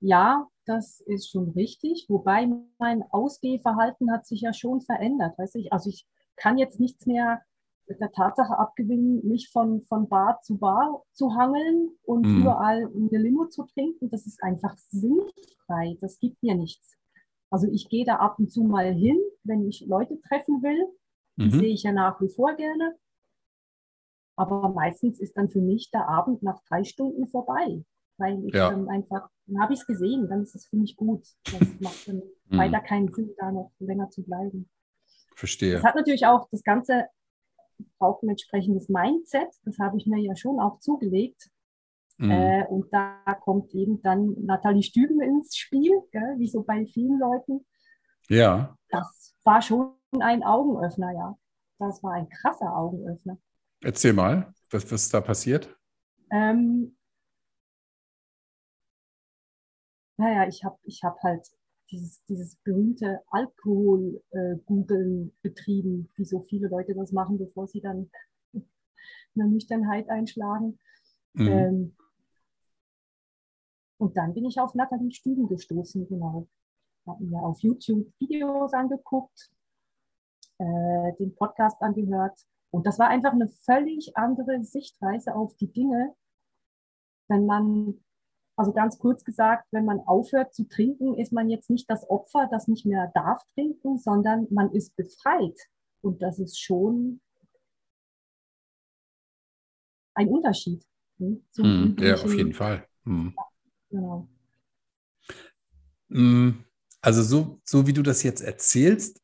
[0.00, 2.06] Ja, das ist schon richtig.
[2.08, 2.48] Wobei
[2.78, 5.38] mein Ausgehverhalten hat sich ja schon verändert.
[5.38, 7.42] Weiß ich, also ich kann jetzt nichts mehr
[7.88, 12.40] der Tatsache abgewinnen, mich von, von Bar zu Bar zu hangeln und mhm.
[12.40, 14.08] überall eine Limo zu trinken.
[14.10, 15.96] Das ist einfach sinnfrei.
[16.00, 16.96] Das gibt mir nichts.
[17.50, 20.86] Also ich gehe da ab und zu mal hin, wenn ich Leute treffen will.
[21.36, 21.50] Die mhm.
[21.50, 22.96] sehe ich ja nach wie vor gerne.
[24.36, 27.84] Aber meistens ist dann für mich der Abend nach drei Stunden vorbei.
[28.22, 28.70] Weil ich ja.
[28.70, 31.26] dann einfach, dann habe ich es gesehen, dann ist es für mich gut.
[31.44, 32.58] Das macht dann mhm.
[32.58, 34.70] weiter keinen Sinn, da noch länger zu bleiben.
[35.34, 35.74] Verstehe.
[35.74, 37.06] Das hat natürlich auch das Ganze
[37.98, 39.48] braucht ein entsprechendes Mindset.
[39.64, 41.50] Das habe ich mir ja schon auch zugelegt.
[42.18, 42.30] Mhm.
[42.30, 47.18] Äh, und da kommt eben dann Nathalie Stüben ins Spiel, gell, wie so bei vielen
[47.18, 47.66] Leuten.
[48.28, 48.76] Ja.
[48.90, 51.36] Das war schon ein Augenöffner, ja.
[51.78, 53.38] Das war ein krasser Augenöffner.
[53.82, 55.76] Erzähl mal, Was, was da passiert?
[56.30, 56.96] Ähm,
[60.22, 61.48] naja, ich habe ich hab halt
[61.90, 68.08] dieses, dieses berühmte Alkohol-Googeln äh, betrieben, wie so viele Leute das machen, bevor sie dann
[68.54, 70.78] eine Nüchternheit einschlagen.
[71.34, 71.48] Mhm.
[71.48, 71.96] Ähm,
[73.98, 76.46] und dann bin ich auf Nathalie Stüben gestoßen, genau.
[77.06, 79.50] Habe mir auf YouTube Videos angeguckt,
[80.58, 82.38] äh, den Podcast angehört.
[82.70, 86.14] Und das war einfach eine völlig andere Sichtweise auf die Dinge,
[87.28, 88.02] wenn man
[88.56, 92.48] also ganz kurz gesagt, wenn man aufhört zu trinken, ist man jetzt nicht das Opfer,
[92.50, 95.58] das nicht mehr darf trinken, sondern man ist befreit.
[96.02, 97.20] Und das ist schon
[100.14, 100.84] ein Unterschied.
[101.18, 102.86] Hm, hm, ja, auf jeden Fall.
[103.04, 103.32] Hm.
[103.36, 103.44] Ja,
[103.90, 104.28] genau.
[106.10, 106.64] Hm,
[107.00, 109.22] also so, so wie du das jetzt erzählst,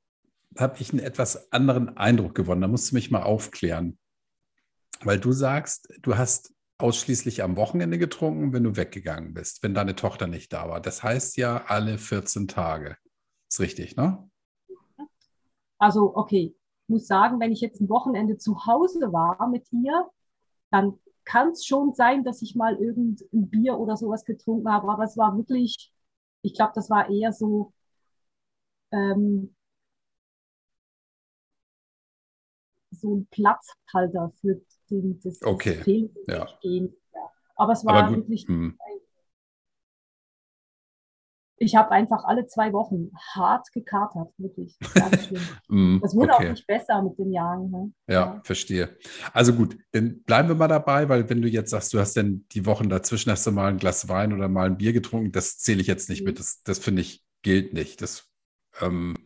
[0.56, 2.62] habe ich einen etwas anderen Eindruck gewonnen.
[2.62, 3.98] Da musst du mich mal aufklären.
[5.02, 9.96] Weil du sagst, du hast ausschließlich am Wochenende getrunken, wenn du weggegangen bist, wenn deine
[9.96, 10.80] Tochter nicht da war.
[10.80, 12.96] Das heißt ja alle 14 Tage.
[13.48, 14.30] Ist richtig, ne?
[15.78, 20.08] Also, okay, ich muss sagen, wenn ich jetzt ein Wochenende zu Hause war mit ihr,
[20.70, 24.90] dann kann es schon sein, dass ich mal irgendein Bier oder sowas getrunken habe.
[24.90, 25.92] Aber es war wirklich,
[26.42, 27.72] ich glaube, das war eher so,
[28.92, 29.54] ähm,
[32.90, 35.76] so ein Platzhalter für den, das okay.
[35.76, 36.46] System ja.
[36.60, 36.94] gehen.
[37.14, 37.30] Ja.
[37.56, 38.46] Aber es war wirklich.
[38.46, 38.78] Hm.
[41.60, 44.78] Ich habe einfach alle zwei Wochen hart gekatert, wirklich.
[45.68, 46.46] mm, das wurde okay.
[46.46, 47.70] auch nicht besser mit den Jahren.
[47.70, 47.92] Ne?
[48.06, 48.96] Ja, ja, verstehe.
[49.32, 52.46] Also gut, dann bleiben wir mal dabei, weil wenn du jetzt sagst, du hast denn
[52.52, 55.58] die Wochen dazwischen hast du mal ein Glas Wein oder mal ein Bier getrunken, das
[55.58, 56.26] zähle ich jetzt nicht mhm.
[56.26, 56.38] mit.
[56.38, 58.02] Das, das finde ich gilt nicht.
[58.02, 58.28] Das
[58.80, 59.16] ähm,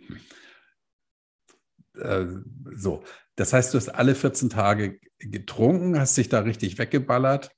[1.94, 2.26] äh,
[2.74, 3.02] so.
[3.36, 7.50] Das heißt, du hast alle 14 Tage getrunken, hast dich da richtig weggeballert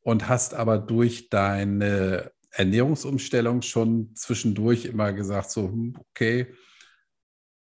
[0.00, 6.52] und hast aber durch deine Ernährungsumstellung schon zwischendurch immer gesagt, so, hm, okay,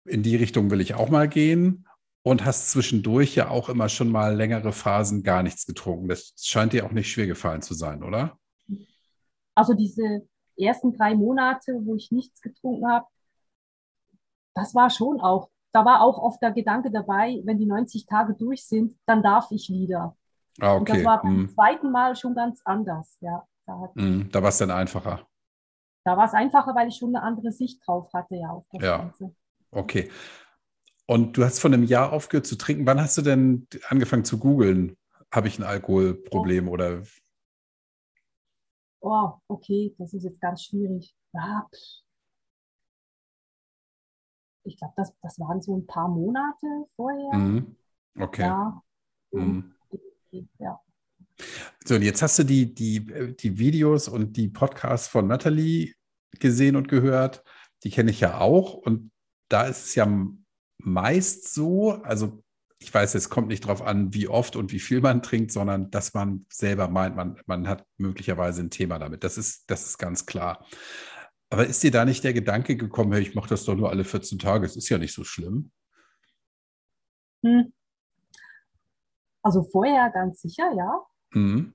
[0.04, 1.86] in die Richtung will ich auch mal gehen
[2.22, 6.08] und hast zwischendurch ja auch immer schon mal längere Phasen gar nichts getrunken.
[6.08, 8.38] Das scheint dir auch nicht schwer gefallen zu sein, oder?
[9.54, 13.06] Also diese ersten drei Monate, wo ich nichts getrunken habe,
[14.54, 18.34] das war schon auch da war auch oft der Gedanke dabei, wenn die 90 Tage
[18.34, 20.16] durch sind, dann darf ich wieder.
[20.60, 20.78] Ah, okay.
[20.78, 21.48] Und das war beim mm.
[21.48, 23.18] zweiten Mal schon ganz anders.
[23.20, 25.26] Ja, da, mm, da war es dann einfacher.
[26.04, 28.50] Da war es einfacher, weil ich schon eine andere Sicht drauf hatte, ja.
[28.50, 28.98] Auf das ja.
[28.98, 29.34] Ganze.
[29.72, 30.10] Okay.
[31.06, 32.86] Und du hast von einem Jahr aufgehört zu trinken.
[32.86, 34.96] Wann hast du denn angefangen zu googeln?
[35.32, 36.72] Habe ich ein Alkoholproblem oh.
[36.72, 37.02] oder?
[39.00, 41.16] Oh, okay, das ist jetzt ganz schwierig.
[41.32, 42.03] Ja, pff
[44.64, 47.38] ich glaube, das, das waren so ein paar Monate vorher.
[47.38, 47.76] Mhm.
[48.18, 48.42] Okay.
[48.42, 48.82] Ja.
[49.32, 49.74] Mhm.
[50.58, 50.80] ja.
[51.84, 55.94] So, und jetzt hast du die, die, die Videos und die Podcasts von Natalie
[56.38, 57.42] gesehen und gehört.
[57.82, 58.74] Die kenne ich ja auch.
[58.74, 59.10] Und
[59.48, 60.08] da ist es ja
[60.78, 62.42] meist so, also
[62.78, 65.90] ich weiß, es kommt nicht darauf an, wie oft und wie viel man trinkt, sondern
[65.90, 69.24] dass man selber meint, man, man hat möglicherweise ein Thema damit.
[69.24, 70.66] Das ist, das ist ganz klar.
[71.54, 74.02] Aber ist dir da nicht der Gedanke gekommen, hey, ich mache das doch nur alle
[74.02, 75.70] 14 Tage, es ist ja nicht so schlimm?
[77.44, 77.72] Hm.
[79.40, 81.00] Also vorher ganz sicher, ja.
[81.30, 81.72] Mhm.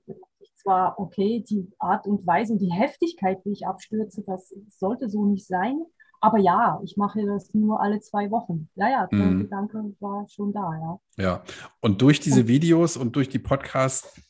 [0.56, 5.24] Zwar, okay, die Art und Weise und die Heftigkeit, wie ich abstürze, das sollte so
[5.24, 5.82] nicht sein.
[6.20, 8.68] Aber ja, ich mache das nur alle zwei Wochen.
[8.74, 9.40] Ja, ja, der mhm.
[9.44, 11.00] Gedanke war schon da, ja.
[11.16, 11.44] Ja,
[11.80, 14.20] und durch diese Videos und durch die Podcasts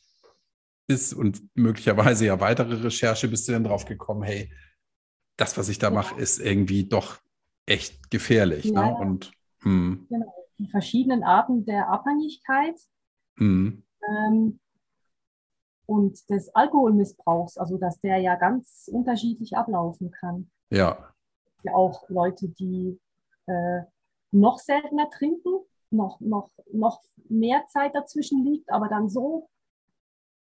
[0.87, 4.49] bis und möglicherweise ja weitere Recherche bist du dann drauf gekommen, hey,
[5.41, 7.19] das, was ich da mache, ist irgendwie doch
[7.65, 8.65] echt gefährlich.
[8.65, 8.73] Ne?
[8.73, 8.97] Ja, ne?
[8.97, 9.31] Und,
[9.63, 10.05] hm.
[10.07, 10.33] genau.
[10.59, 12.79] Die verschiedenen Arten der Abhängigkeit
[13.37, 13.83] hm.
[14.07, 14.59] ähm,
[15.87, 20.51] und des Alkoholmissbrauchs, also dass der ja ganz unterschiedlich ablaufen kann.
[20.69, 21.11] Ja.
[21.63, 22.99] ja auch Leute, die
[23.47, 23.81] äh,
[24.29, 29.49] noch seltener trinken, noch, noch, noch mehr Zeit dazwischen liegt, aber dann so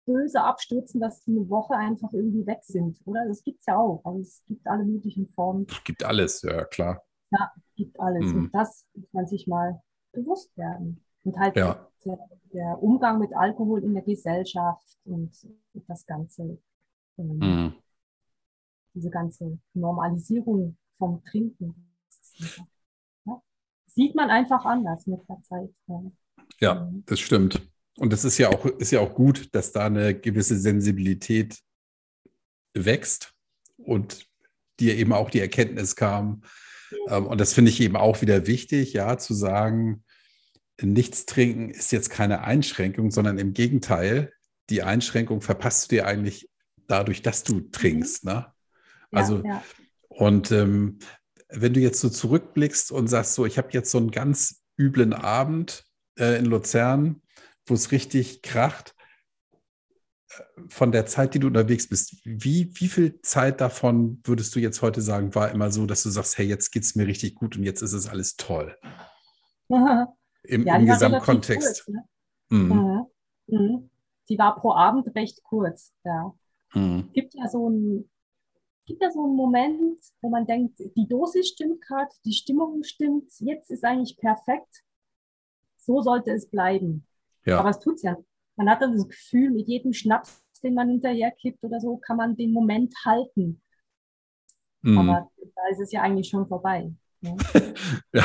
[0.08, 3.26] böse abstürzen, dass sie eine Woche einfach irgendwie weg sind, oder?
[3.28, 4.02] Das gibt es ja auch.
[4.04, 5.66] Also es gibt alle möglichen Formen.
[5.68, 7.02] Es gibt alles, ja, klar.
[7.30, 8.32] Ja, es gibt alles.
[8.32, 8.44] Mhm.
[8.44, 11.04] Und das muss man sich mal bewusst werden.
[11.24, 11.86] Und halt ja.
[12.06, 12.18] der,
[12.54, 15.30] der, Umgang mit Alkohol in der Gesellschaft und
[15.86, 16.58] das Ganze,
[17.18, 17.74] ähm, mhm.
[18.94, 21.92] diese ganze Normalisierung vom Trinken.
[23.26, 23.42] Ja,
[23.86, 25.74] sieht man einfach anders mit der Zeit.
[25.86, 26.02] Ja,
[26.60, 27.67] ja das stimmt.
[27.98, 31.58] Und das ist ja auch, ist ja auch gut, dass da eine gewisse Sensibilität
[32.74, 33.34] wächst
[33.76, 34.26] und
[34.78, 36.42] dir eben auch die Erkenntnis kam.
[37.08, 40.04] Ähm, und das finde ich eben auch wieder wichtig, ja, zu sagen,
[40.80, 44.32] nichts trinken ist jetzt keine Einschränkung, sondern im Gegenteil,
[44.70, 46.48] die Einschränkung verpasst du dir eigentlich
[46.86, 48.24] dadurch, dass du trinkst.
[48.24, 48.46] Ne?
[49.10, 49.62] Also, ja, ja.
[50.08, 50.98] und ähm,
[51.48, 55.12] wenn du jetzt so zurückblickst und sagst, so, ich habe jetzt so einen ganz üblen
[55.14, 55.84] Abend
[56.18, 57.22] äh, in Luzern,
[57.68, 58.94] wo es richtig kracht,
[60.30, 64.60] äh, von der Zeit, die du unterwegs bist, wie, wie viel Zeit davon würdest du
[64.60, 67.34] jetzt heute sagen, war immer so, dass du sagst, hey, jetzt geht es mir richtig
[67.34, 68.76] gut und jetzt ist es alles toll?
[70.44, 71.84] Im, ja, im Gesamtkontext.
[71.84, 72.04] Kurz, ne?
[72.48, 73.06] mhm.
[73.46, 73.58] Mhm.
[73.58, 73.90] mhm.
[74.30, 76.32] Die war pro Abend recht kurz, ja.
[76.74, 77.10] Mhm.
[77.12, 78.08] Gibt ja so ein
[78.88, 83.30] gibt ja so einen Moment, wo man denkt, die Dosis stimmt gerade, die Stimmung stimmt,
[83.38, 84.82] jetzt ist eigentlich perfekt.
[85.76, 87.06] So sollte es bleiben.
[87.48, 87.60] Ja.
[87.60, 88.16] Aber es tut es ja.
[88.56, 92.16] Man hat dann das Gefühl, mit jedem Schnaps, den man hinterher kippt oder so, kann
[92.16, 93.62] man den Moment halten.
[94.82, 94.98] Mhm.
[94.98, 96.92] Aber da ist es ja eigentlich schon vorbei.
[97.20, 97.36] Ne?
[98.12, 98.24] ja,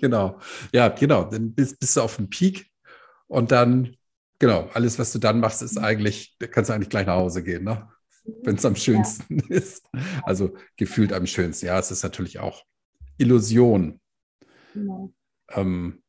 [0.00, 0.38] genau.
[0.72, 1.24] Ja, genau.
[1.24, 2.66] Dann bist, bist du auf dem Peak
[3.26, 3.96] und dann,
[4.38, 7.42] genau, alles, was du dann machst, ist eigentlich, da kannst du eigentlich gleich nach Hause
[7.42, 7.88] gehen, ne?
[8.42, 9.44] wenn es am schönsten ja.
[9.56, 9.88] ist.
[10.22, 11.66] Also gefühlt am schönsten.
[11.66, 12.64] Ja, es ist natürlich auch
[13.18, 14.00] Illusion.
[14.72, 15.12] Genau.
[15.50, 16.02] Ähm,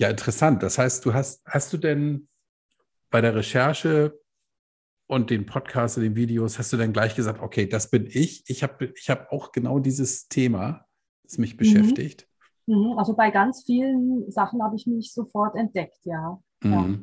[0.00, 0.62] ja, interessant.
[0.62, 2.28] Das heißt, du hast, hast du denn
[3.10, 4.18] bei der Recherche
[5.06, 8.42] und den Podcasts und den Videos, hast du dann gleich gesagt, okay, das bin ich.
[8.48, 10.86] Ich habe ich hab auch genau dieses Thema,
[11.22, 11.58] das mich mhm.
[11.58, 12.26] beschäftigt.
[12.66, 12.98] Mhm.
[12.98, 16.40] Also bei ganz vielen Sachen habe ich mich sofort entdeckt, ja.
[16.62, 16.72] Mhm.
[16.72, 16.98] ja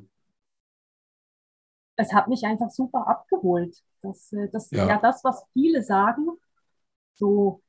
[1.97, 3.75] es hat mich einfach super abgeholt.
[4.01, 4.87] Das, äh, das ja.
[4.87, 6.27] ja das, was viele sagen,
[7.15, 7.61] so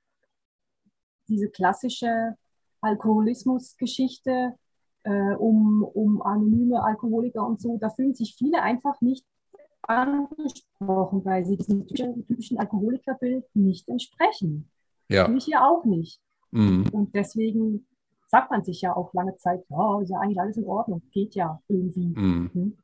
[1.28, 2.36] diese klassische
[2.80, 4.54] Alkoholismusgeschichte
[5.08, 9.24] äh, um, um anonyme Alkoholiker und so, da fühlen sich viele einfach nicht
[9.82, 14.70] angesprochen, weil sie diesem typischen Alkoholikerbild nicht entsprechen.
[15.08, 15.32] Ja.
[15.34, 16.20] Ich ja auch nicht.
[16.50, 16.88] Mhm.
[16.92, 17.86] Und deswegen
[18.26, 21.34] sagt man sich ja auch lange Zeit, ja, ist ja eigentlich alles in Ordnung, geht
[21.34, 22.08] ja irgendwie.
[22.08, 22.50] Mhm.
[22.52, 22.78] Hm?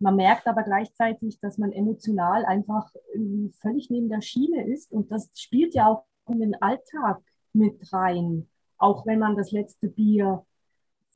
[0.00, 2.90] Man merkt aber gleichzeitig, dass man emotional einfach
[3.60, 7.20] völlig neben der Schiene ist und das spielt ja auch in den Alltag
[7.52, 8.48] mit rein.
[8.78, 10.44] Auch wenn man das letzte Bier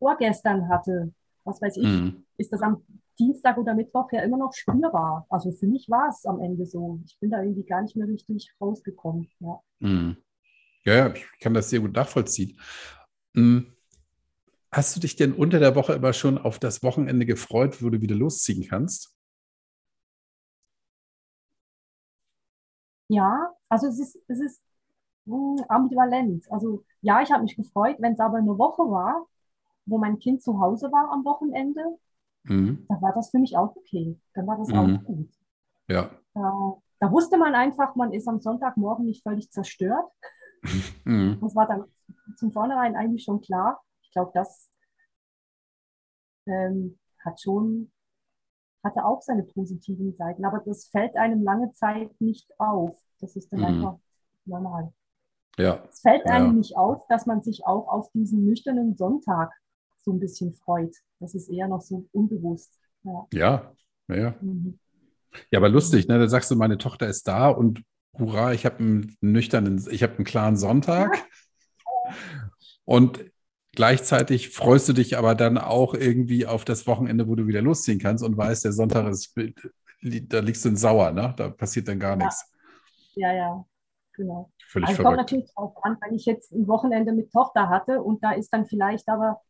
[0.03, 1.12] vorgestern hatte,
[1.45, 2.25] was weiß ich, mhm.
[2.37, 2.83] ist das am
[3.19, 5.27] Dienstag oder Mittwoch ja immer noch spürbar.
[5.29, 7.01] Also für mich war es am Ende so.
[7.05, 9.29] Ich bin da irgendwie gar nicht mehr richtig rausgekommen.
[9.38, 10.17] Ja, mhm.
[10.85, 12.59] ja, ich kann das sehr gut nachvollziehen.
[13.35, 13.73] Mhm.
[14.73, 18.01] Hast du dich denn unter der Woche immer schon auf das Wochenende gefreut, wo du
[18.01, 19.15] wieder losziehen kannst?
[23.09, 24.62] Ja, also es ist, es ist
[25.27, 26.51] mh, hm, ambivalent.
[26.51, 29.29] Also ja, ich habe mich gefreut, wenn es aber eine Woche war,
[29.87, 31.83] wo mein Kind zu Hause war am Wochenende,
[32.45, 32.87] mhm.
[32.88, 34.18] dann war das für mich auch okay.
[34.35, 34.77] Dann war das mhm.
[34.77, 35.31] auch gut.
[35.88, 36.11] Ja.
[36.35, 40.07] Da, da, wusste man einfach, man ist am Sonntagmorgen nicht völlig zerstört.
[41.05, 41.38] Mhm.
[41.40, 41.83] Das war dann
[42.37, 44.71] zum Vornherein eigentlich schon klar glaube, das
[46.47, 47.90] ähm, hat schon,
[48.85, 52.97] hatte auch seine positiven Seiten, aber das fällt einem lange Zeit nicht auf.
[53.21, 53.66] Das ist dann mhm.
[53.66, 53.99] einfach
[54.45, 54.92] normal.
[55.59, 55.85] Ja.
[55.88, 56.53] Es fällt einem ja.
[56.53, 59.53] nicht auf, dass man sich auch auf diesen nüchternen Sonntag
[60.03, 60.95] so ein bisschen freut.
[61.21, 62.79] Das ist eher noch so unbewusst.
[63.05, 63.73] Ja, ja.
[64.09, 64.79] Ja, mhm.
[65.51, 66.19] ja aber lustig, ne?
[66.19, 67.83] Da sagst du, meine Tochter ist da und
[68.19, 71.25] hurra, ich habe einen nüchternen, ich habe einen klaren Sonntag.
[72.85, 73.33] Und
[73.75, 77.99] Gleichzeitig freust du dich aber dann auch irgendwie auf das Wochenende, wo du wieder losziehen
[77.99, 79.35] kannst und weißt, der Sonntag ist,
[80.03, 81.33] da liegst du in Sauer, ne?
[81.38, 82.25] Da passiert dann gar ja.
[82.27, 82.53] nichts.
[83.15, 83.65] Ja, ja,
[84.12, 84.51] genau.
[84.69, 88.23] Völlig also kommt natürlich drauf an, wenn ich jetzt ein Wochenende mit Tochter hatte und
[88.23, 89.41] da ist dann vielleicht aber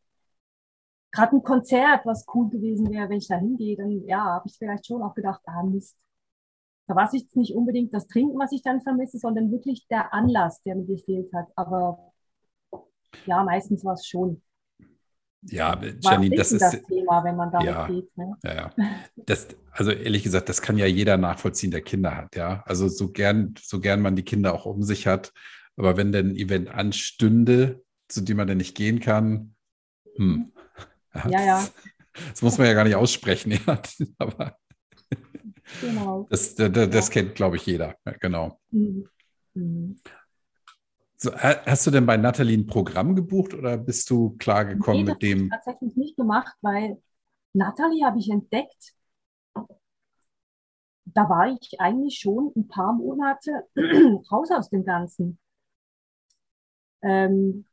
[1.13, 4.57] gerade ein Konzert, was cool gewesen wäre, wenn ich da hingehe, dann ja, habe ich
[4.57, 5.95] vielleicht schon auch gedacht, ah Mist.
[6.87, 10.13] Da war es jetzt nicht unbedingt das Trinken, was ich dann vermisse, sondern wirklich der
[10.13, 11.47] Anlass, der mir gefehlt hat.
[11.55, 12.11] Aber
[13.25, 14.41] ja, meistens war es schon.
[15.43, 18.17] Ja, Janine, das ist das Thema, wenn man damit ja, geht.
[18.17, 18.35] Ne?
[18.43, 18.71] Ja, ja.
[19.15, 22.63] Das, also ehrlich gesagt, das kann ja jeder nachvollziehen, der Kinder hat, ja.
[22.65, 25.33] Also so gern, so gern man die Kinder auch um sich hat,
[25.77, 29.55] aber wenn denn ein Event anstünde, zu dem man dann nicht gehen kann,
[30.15, 30.53] hm.
[31.13, 31.45] Ja, ja.
[31.45, 31.67] ja.
[32.31, 33.81] Das, muss man ja gar nicht aussprechen, ja.
[34.17, 34.57] Aber
[35.81, 36.27] genau.
[36.29, 37.95] das, das, das kennt, glaube ich, jeder.
[38.05, 38.59] Ja, genau.
[38.71, 39.07] Mhm.
[39.53, 39.99] Mhm.
[41.17, 45.21] So, hast du denn bei Nathalie ein Programm gebucht oder bist du klargekommen nee, mit
[45.21, 45.45] dem?
[45.45, 47.01] Ich tatsächlich nicht gemacht, weil
[47.53, 48.93] Nathalie habe ich entdeckt.
[51.05, 53.51] Da war ich eigentlich schon ein paar Monate
[54.31, 55.39] raus aus dem Ganzen.
[57.01, 57.65] Ähm,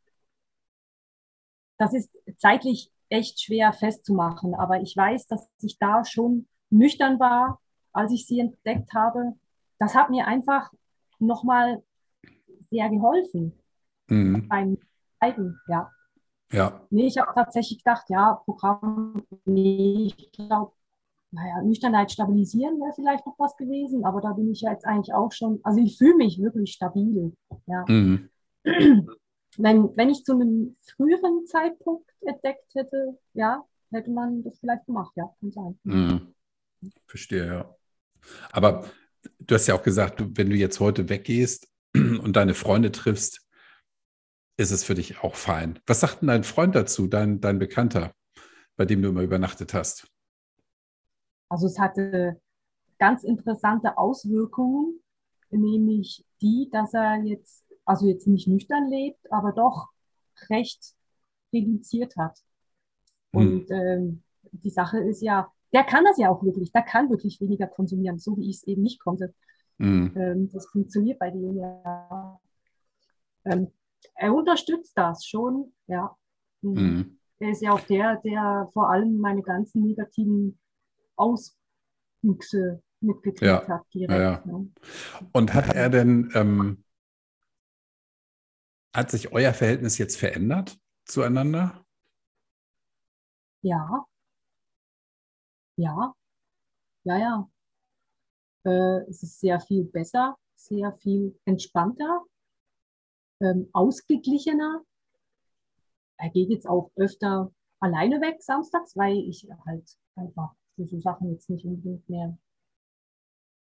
[1.78, 7.60] das ist zeitlich echt schwer festzumachen, aber ich weiß, dass ich da schon nüchtern war,
[7.92, 9.34] als ich sie entdeckt habe.
[9.78, 10.70] Das hat mir einfach
[11.18, 11.82] nochmal
[12.70, 13.52] sehr geholfen
[14.08, 14.48] mhm.
[14.48, 14.78] beim
[15.18, 15.90] Schreiben, ja.
[16.52, 16.84] Ja.
[16.90, 20.72] Nee, ich habe tatsächlich gedacht, ja, Programm, nee, ich glaube,
[21.30, 25.14] naja, Nüchternheit stabilisieren wäre vielleicht noch was gewesen, aber da bin ich ja jetzt eigentlich
[25.14, 27.32] auch schon, also ich fühle mich wirklich stabil.
[27.66, 27.84] Ja.
[27.86, 28.30] Mhm.
[29.56, 35.12] Wenn, wenn ich zu einem früheren Zeitpunkt entdeckt hätte, ja, hätte man das vielleicht gemacht,
[35.16, 35.78] ja, kann sein.
[35.84, 36.34] Mhm.
[37.06, 37.76] Verstehe, ja.
[38.52, 38.84] Aber
[39.38, 43.46] du hast ja auch gesagt, wenn du jetzt heute weggehst und deine Freunde triffst,
[44.56, 45.78] ist es für dich auch fein.
[45.86, 48.12] Was sagt denn dein Freund dazu, dein, dein Bekannter,
[48.76, 50.06] bei dem du immer übernachtet hast?
[51.48, 52.40] Also es hatte
[52.98, 55.00] ganz interessante Auswirkungen,
[55.50, 59.88] nämlich die, dass er jetzt, also jetzt nicht nüchtern lebt, aber doch
[60.48, 60.94] recht
[61.52, 62.38] reduziert hat.
[63.32, 63.40] Hm.
[63.40, 64.22] Und ähm,
[64.52, 68.18] die Sache ist ja, der kann das ja auch wirklich, der kann wirklich weniger konsumieren,
[68.18, 69.34] so wie ich es eben nicht konnte.
[69.78, 70.12] Mhm.
[70.16, 72.40] Ähm, das funktioniert bei dem ja.
[73.44, 73.68] Ähm,
[74.14, 76.14] er unterstützt das schon, ja.
[76.60, 77.18] Mhm.
[77.38, 80.58] Er ist ja auch der, der vor allem meine ganzen negativen
[81.16, 83.66] Auswüchse mitgekriegt ja.
[83.66, 83.82] hat.
[83.94, 84.42] Direkt, ja, ja.
[84.44, 84.68] Ne?
[85.32, 86.84] Und hat er denn, ähm,
[88.92, 91.84] hat sich euer Verhältnis jetzt verändert zueinander?
[93.62, 94.06] Ja.
[95.76, 96.14] Ja.
[97.04, 97.50] Ja, ja.
[98.64, 102.24] Äh, es ist sehr viel besser, sehr viel entspannter,
[103.40, 104.84] ähm, ausgeglichener.
[106.18, 111.48] Er geht jetzt auch öfter alleine weg samstags, weil ich halt einfach so Sachen jetzt
[111.48, 112.36] nicht unbedingt mehr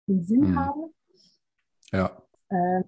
[0.07, 0.59] den Sinn hm.
[0.59, 0.93] habe.
[1.91, 2.23] Ja.
[2.49, 2.83] Äh,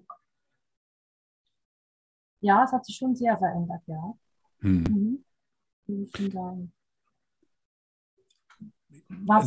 [2.40, 4.14] ja, es hat sich schon sehr verändert, ja.
[4.60, 5.22] Hm.
[5.86, 6.72] Mhm.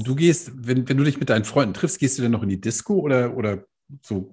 [0.03, 2.49] Du gehst, wenn, wenn du dich mit deinen Freunden triffst, gehst du dann noch in
[2.49, 3.65] die Disco oder, oder
[4.01, 4.31] so?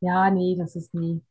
[0.00, 1.22] Ja, nee, das ist nie.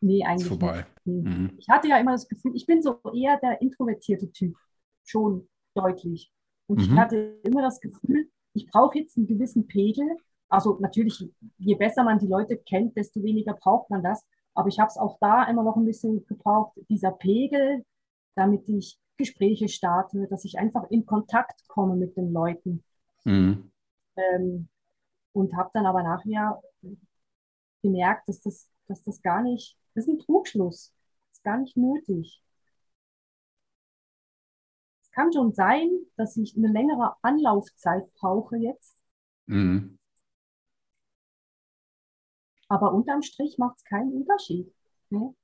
[0.00, 0.42] Nee, eigentlich.
[0.42, 0.86] Ist vorbei.
[1.04, 1.26] Nicht.
[1.26, 1.52] Mhm.
[1.58, 4.56] Ich hatte ja immer das Gefühl, ich bin so eher der introvertierte Typ.
[5.04, 6.32] Schon deutlich.
[6.66, 6.84] Und mhm.
[6.84, 10.06] ich hatte immer das Gefühl, ich brauche jetzt einen gewissen Pegel.
[10.48, 14.24] Also natürlich, je besser man die Leute kennt, desto weniger braucht man das.
[14.54, 17.84] Aber ich habe es auch da immer noch ein bisschen gebraucht, dieser Pegel,
[18.34, 22.82] damit ich Gespräche starte, dass ich einfach in Kontakt komme mit den Leuten.
[23.24, 23.70] Mhm.
[24.16, 24.68] Ähm,
[25.32, 26.60] und habe dann aber nachher
[27.82, 30.92] gemerkt, dass das, dass das gar nicht, das ist ein Trugschluss,
[31.28, 32.42] das ist gar nicht nötig.
[35.02, 38.96] Es kann schon sein, dass ich eine längere Anlaufzeit brauche jetzt.
[39.46, 39.99] Mhm.
[42.70, 44.72] Aber unterm Strich macht es keinen Unterschied.
[45.10, 45.34] Ne?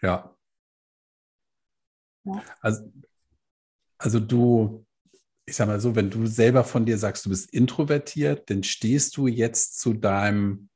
[0.00, 0.34] Ja.
[2.24, 2.42] ja.
[2.62, 2.90] Also,
[3.98, 4.86] also du,
[5.44, 9.18] ich sag mal so, wenn du selber von dir sagst, du bist introvertiert, dann stehst
[9.18, 10.70] du jetzt zu deinem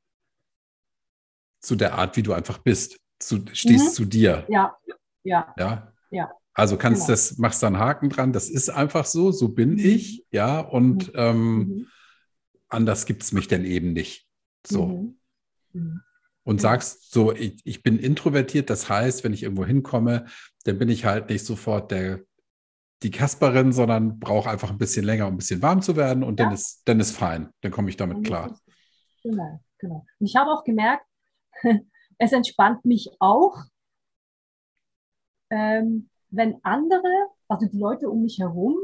[1.59, 2.99] zu der Art, wie du einfach bist.
[3.19, 3.93] Zu, stehst mhm.
[3.93, 4.45] zu dir.
[4.49, 4.77] Ja,
[5.23, 5.53] ja.
[5.57, 5.93] Ja.
[6.11, 6.31] ja.
[6.53, 7.13] Also kannst genau.
[7.13, 9.79] das, machst da einen Haken dran, das ist einfach so, so bin mhm.
[9.79, 11.19] ich, ja, und mhm.
[11.19, 11.87] ähm, mhm.
[12.69, 14.27] anders gibt es mich denn eben nicht.
[14.67, 15.15] So.
[15.73, 16.01] Mhm.
[16.45, 20.25] Und sagst so, ich, ich bin introvertiert, das heißt, wenn ich irgendwo hinkomme,
[20.65, 22.19] dann bin ich halt nicht sofort der,
[23.01, 26.39] die Kasperin, sondern brauche einfach ein bisschen länger, um ein bisschen warm zu werden und
[26.39, 26.45] ja.
[26.45, 28.57] dann, ist, dann ist fein, dann komme ich damit klar.
[29.23, 30.05] Genau, genau.
[30.19, 31.05] Und ich habe auch gemerkt,
[32.17, 33.57] es entspannt mich auch,
[35.49, 38.75] ähm, wenn andere, also die Leute um mich herum,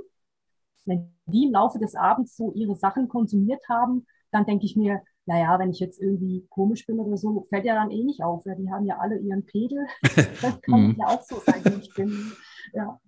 [0.86, 5.02] wenn die im Laufe des Abends so ihre Sachen konsumiert haben, dann denke ich mir,
[5.30, 8.44] naja, wenn ich jetzt irgendwie komisch bin oder so, fällt ja dann eh nicht auf.
[8.48, 9.86] Ja, die haben ja alle ihren Pegel.
[10.42, 10.96] Das kann mhm.
[11.00, 12.32] ja auch so sein, wie ich bin.
[12.74, 13.00] Ja.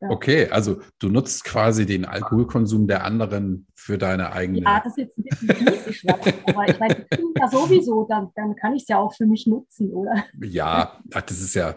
[0.00, 0.10] Ja.
[0.10, 4.60] Okay, also du nutzt quasi den Alkoholkonsum der anderen für deine eigene.
[4.60, 6.06] Ja, das ist jetzt ein bisschen fies,
[6.46, 7.06] aber ich meine,
[7.36, 10.24] ja sowieso, dann, dann kann ich es ja auch für mich nutzen, oder?
[10.40, 11.76] Ja, das ist ja.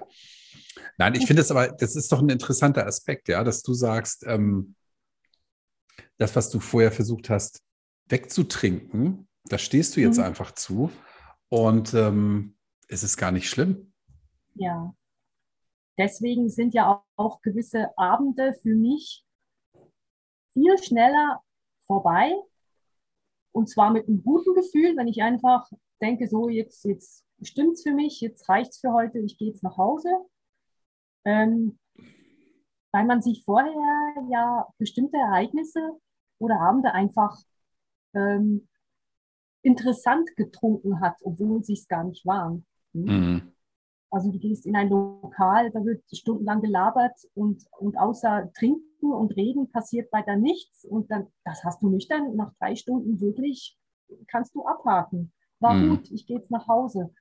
[1.00, 4.24] Nein, ich finde es aber, das ist doch ein interessanter Aspekt, ja, dass du sagst,
[4.28, 4.76] ähm,
[6.20, 7.64] das, was du vorher versucht hast,
[8.08, 10.26] wegzutrinken, da stehst du jetzt mhm.
[10.26, 10.92] einfach zu
[11.50, 12.56] und ähm,
[12.88, 13.94] es ist gar nicht schlimm.
[14.56, 14.94] Ja,
[15.98, 19.26] deswegen sind ja auch gewisse Abende für mich
[20.54, 21.42] viel schneller
[21.86, 22.34] vorbei.
[23.54, 25.70] Und zwar mit einem guten Gefühl, wenn ich einfach
[26.02, 29.50] denke, so jetzt, jetzt stimmt es für mich, jetzt reicht es für heute, ich gehe
[29.50, 30.10] jetzt nach Hause.
[31.26, 31.78] Ähm,
[32.94, 35.98] weil man sich vorher ja bestimmte Ereignisse
[36.40, 37.38] oder Abende einfach
[38.14, 38.68] ähm,
[39.64, 42.66] interessant getrunken hat, obwohl sie es gar nicht waren.
[42.94, 43.04] Hm?
[43.04, 43.42] Mhm.
[44.10, 49.36] Also du gehst in ein Lokal, da wird stundenlang gelabert und, und außer Trinken und
[49.38, 50.84] Reden passiert weiter nichts.
[50.84, 53.78] Und dann, das hast du nicht dann nach drei Stunden wirklich,
[54.28, 55.32] kannst du abhaken.
[55.60, 55.90] War mhm.
[55.92, 57.14] gut, ich gehe jetzt nach Hause.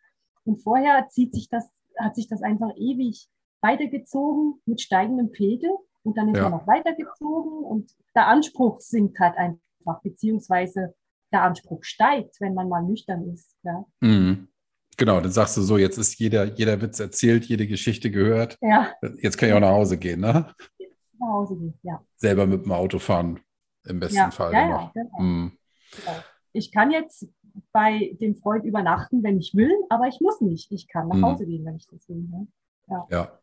[0.44, 3.28] Und vorher zieht sich das, hat sich das einfach ewig
[3.60, 5.70] weitergezogen mit steigendem Pegel
[6.02, 6.48] und dann ist Ja.
[6.48, 10.94] man noch weitergezogen und der Anspruch sinkt halt einfach, beziehungsweise
[11.32, 13.56] der Anspruch steigt, wenn man mal nüchtern ist.
[13.62, 14.48] Ja, Mhm.
[14.96, 18.58] Genau, dann sagst du so, jetzt ist jeder, jeder Witz erzählt, jede Geschichte gehört.
[18.60, 20.52] ja Jetzt kann ich auch nach Hause gehen, ne?
[21.18, 21.74] nach Hause gehen.
[21.82, 23.40] Ja, Selber mit dem Auto fahren,
[23.86, 24.94] im besten ja, Fall ja, noch.
[24.94, 25.52] ja, genau, Mhm.
[25.96, 26.16] genau.
[26.52, 27.26] Ich kann jetzt
[27.72, 30.70] bei dem Freund übernachten, wenn ich will, aber ich muss nicht.
[30.72, 31.24] Ich kann nach Mhm.
[31.24, 32.16] Hause gehen, wenn ich das will.
[32.30, 32.46] Ne?
[33.10, 33.38] Ja.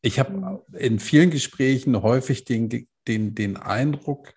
[0.00, 0.60] Ich habe Mhm.
[0.78, 2.68] in vielen Gesprächen häufig den,
[3.08, 4.32] den, den Eindruck,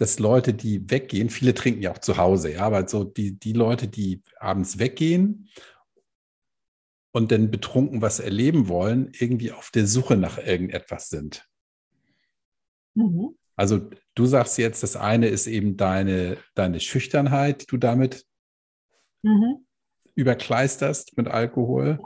[0.00, 3.52] dass Leute, die weggehen, viele trinken ja auch zu Hause, ja, aber so die, die
[3.52, 5.50] Leute, die abends weggehen
[7.12, 11.46] und dann betrunken was erleben wollen, irgendwie auf der Suche nach irgendetwas sind.
[12.94, 13.36] Mhm.
[13.56, 18.24] Also du sagst jetzt, das eine ist eben deine, deine Schüchternheit, die du damit
[19.22, 19.66] Mhm.
[20.14, 22.00] überkleisterst mit Alkohol.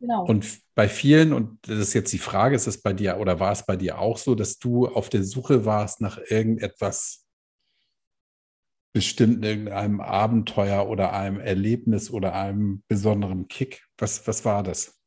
[0.00, 0.24] Genau.
[0.26, 3.52] Und bei vielen, und das ist jetzt die Frage, ist es bei dir oder war
[3.52, 7.26] es bei dir auch so, dass du auf der Suche warst nach irgendetwas
[8.94, 13.86] bestimmten, irgendeinem Abenteuer oder einem Erlebnis oder einem besonderen Kick?
[13.98, 14.98] Was, was war das?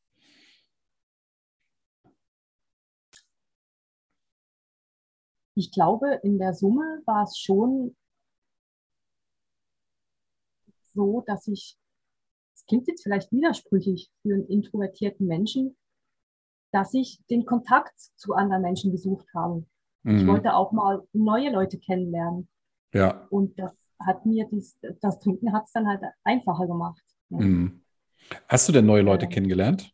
[5.56, 7.96] ich glaube, in der Summe war es schon
[10.94, 11.78] so, dass ich,
[12.72, 15.76] klingt jetzt vielleicht widersprüchlich für einen introvertierten Menschen,
[16.72, 19.66] dass ich den Kontakt zu anderen Menschen gesucht habe.
[20.06, 20.28] Ich Mhm.
[20.28, 22.48] wollte auch mal neue Leute kennenlernen.
[22.94, 23.28] Ja.
[23.30, 27.04] Und das hat mir dies, das Trinken hat es dann halt einfacher gemacht.
[27.30, 27.82] Ja, Mhm.
[28.48, 29.32] Hast du denn neue Leute Ja.
[29.32, 29.94] kennengelernt?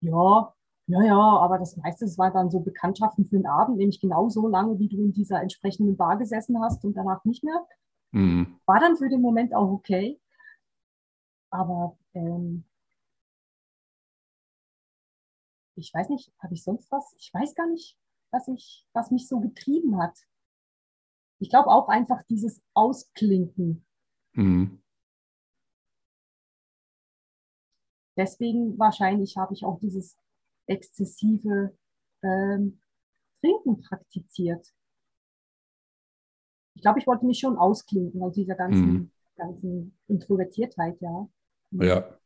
[0.00, 0.54] ja,
[0.86, 4.28] ja, ja, aber das meiste das war dann so Bekanntschaften für den Abend, nämlich genau
[4.28, 7.66] so lange, wie du in dieser entsprechenden Bar gesessen hast und danach nicht mehr.
[8.12, 8.58] Mhm.
[8.66, 10.20] War dann für den Moment auch okay.
[11.52, 12.64] Aber ähm,
[15.76, 17.14] ich weiß nicht, habe ich sonst was?
[17.18, 17.96] Ich weiß gar nicht,
[18.30, 20.16] was ich, was mich so getrieben hat.
[21.38, 23.84] Ich glaube auch einfach dieses Ausklinken.
[24.32, 24.82] Mhm.
[28.16, 30.16] Deswegen wahrscheinlich habe ich auch dieses
[30.66, 31.76] exzessive
[32.22, 32.80] ähm,
[33.40, 34.72] Trinken praktiziert.
[36.74, 39.10] Ich glaube, ich wollte mich schon ausklinken aus dieser ganzen, Mhm.
[39.36, 41.28] ganzen Introvertiertheit, ja.
[41.72, 42.18] Ja.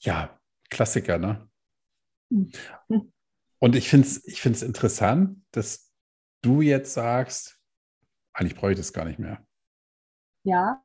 [0.00, 0.38] Ja,
[0.70, 1.48] Klassiker, ne?
[2.30, 2.50] Mhm.
[3.58, 5.92] Und ich finde es ich find's interessant, dass
[6.42, 7.58] du jetzt sagst,
[8.32, 9.44] eigentlich brauche ich das gar nicht mehr.
[10.44, 10.82] Ja,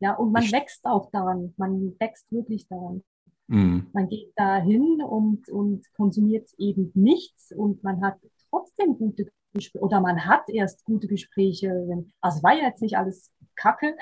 [0.00, 1.54] ja, und man Ich- wächst auch daran.
[1.56, 3.02] Man wächst wirklich daran.
[3.46, 3.88] Mhm.
[3.92, 8.18] Man geht da hin und, und konsumiert eben nichts und man hat
[8.50, 11.68] trotzdem gute Gespräche oder man hat erst gute Gespräche.
[11.68, 13.96] Wenn, also es war ja jetzt nicht alles Kacke,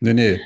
[0.00, 0.40] Nee, nee.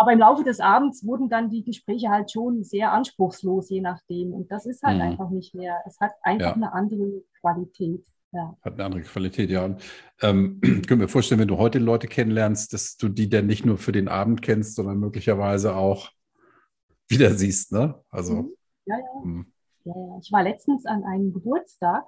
[0.00, 4.32] Aber im Laufe des Abends wurden dann die Gespräche halt schon sehr anspruchslos, je nachdem.
[4.32, 5.02] Und das ist halt Mhm.
[5.02, 5.76] einfach nicht mehr.
[5.86, 6.52] Es hat einfach Ja.
[6.54, 8.04] eine andere Qualität.
[8.32, 8.56] Ja.
[8.62, 9.64] Hat eine andere Qualität, ja.
[9.64, 9.82] Und,
[10.22, 13.64] ähm, ich könnte mir vorstellen, wenn du heute Leute kennenlernst, dass du die dann nicht
[13.66, 16.10] nur für den Abend kennst, sondern möglicherweise auch
[17.08, 18.02] wieder siehst, ne?
[18.10, 18.52] Also, Mhm.
[18.86, 19.20] Ja, ja.
[19.24, 19.52] mhm.
[19.84, 20.18] Ja, ja.
[20.22, 22.04] Ich war letztens an einem Geburtstag,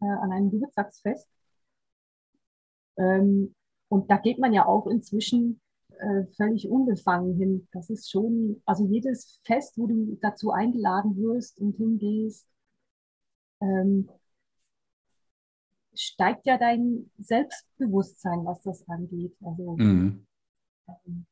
[0.00, 1.28] äh, an einem Geburtstagsfest.
[2.98, 3.54] Ähm,
[3.88, 5.60] und da geht man ja auch inzwischen
[6.00, 7.68] äh, völlig unbefangen hin.
[7.72, 12.46] Das ist schon, also jedes Fest, wo du dazu eingeladen wirst und hingehst,
[13.60, 14.08] ähm,
[15.94, 19.34] steigt ja dein Selbstbewusstsein, was das angeht.
[19.42, 20.26] Also Mhm.
[20.88, 21.26] ähm,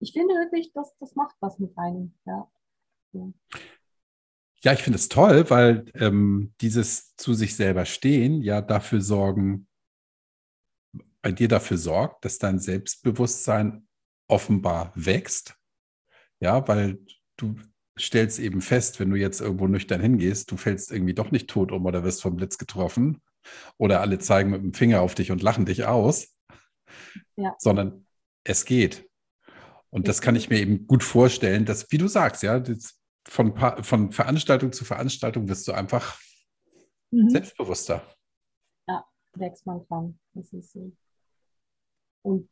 [0.00, 2.14] ich finde wirklich, dass das macht was mit einem.
[2.24, 2.48] Ja.
[3.12, 3.32] Ja.
[4.64, 9.67] Ja, ich finde es toll, weil ähm, dieses zu sich selber stehen ja dafür sorgen,
[11.28, 13.86] bei dir dafür sorgt, dass dein Selbstbewusstsein
[14.30, 15.56] offenbar wächst.
[16.40, 17.00] Ja, weil
[17.36, 17.56] du
[17.98, 21.70] stellst eben fest, wenn du jetzt irgendwo nüchtern hingehst, du fällst irgendwie doch nicht tot
[21.70, 23.20] um oder wirst vom Blitz getroffen
[23.76, 26.34] oder alle zeigen mit dem Finger auf dich und lachen dich aus,
[27.36, 27.54] Ja.
[27.58, 28.06] sondern
[28.44, 29.06] es geht.
[29.90, 32.62] Und das kann ich mir eben gut vorstellen, dass, wie du sagst, ja,
[33.28, 33.54] von,
[33.84, 36.18] von Veranstaltung zu Veranstaltung wirst du einfach
[37.10, 37.28] Mhm.
[37.28, 38.02] selbstbewusster.
[39.34, 40.18] wächst man dran.
[40.34, 40.92] Das ist so.
[42.28, 42.48] Und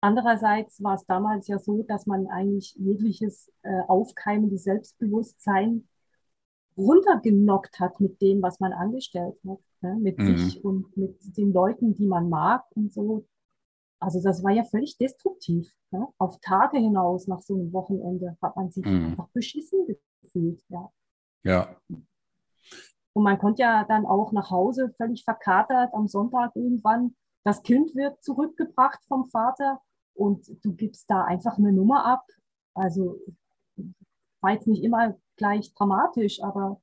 [0.00, 5.86] andererseits war es damals ja so, dass man eigentlich jegliches äh, aufkeimendes Selbstbewusstsein
[6.78, 9.96] runtergenockt hat mit dem, was man angestellt hat, ne?
[9.96, 10.36] mit Mhm.
[10.38, 13.26] sich und mit den Leuten, die man mag und so.
[13.98, 15.70] Also das war ja völlig destruktiv.
[15.90, 16.08] Ne?
[16.16, 19.10] Auf Tage hinaus nach so einem Wochenende hat man sich Mhm.
[19.10, 19.86] einfach beschissen
[20.22, 20.62] gefühlt.
[20.70, 20.90] Ja.
[21.42, 21.76] Ja,
[23.12, 27.14] Und man konnte ja dann auch nach Hause völlig verkatert am Sonntag irgendwann.
[27.44, 29.80] Das Kind wird zurückgebracht vom Vater
[30.14, 32.26] und du gibst da einfach eine Nummer ab
[32.74, 33.18] Also
[34.40, 36.80] war jetzt nicht immer gleich dramatisch, aber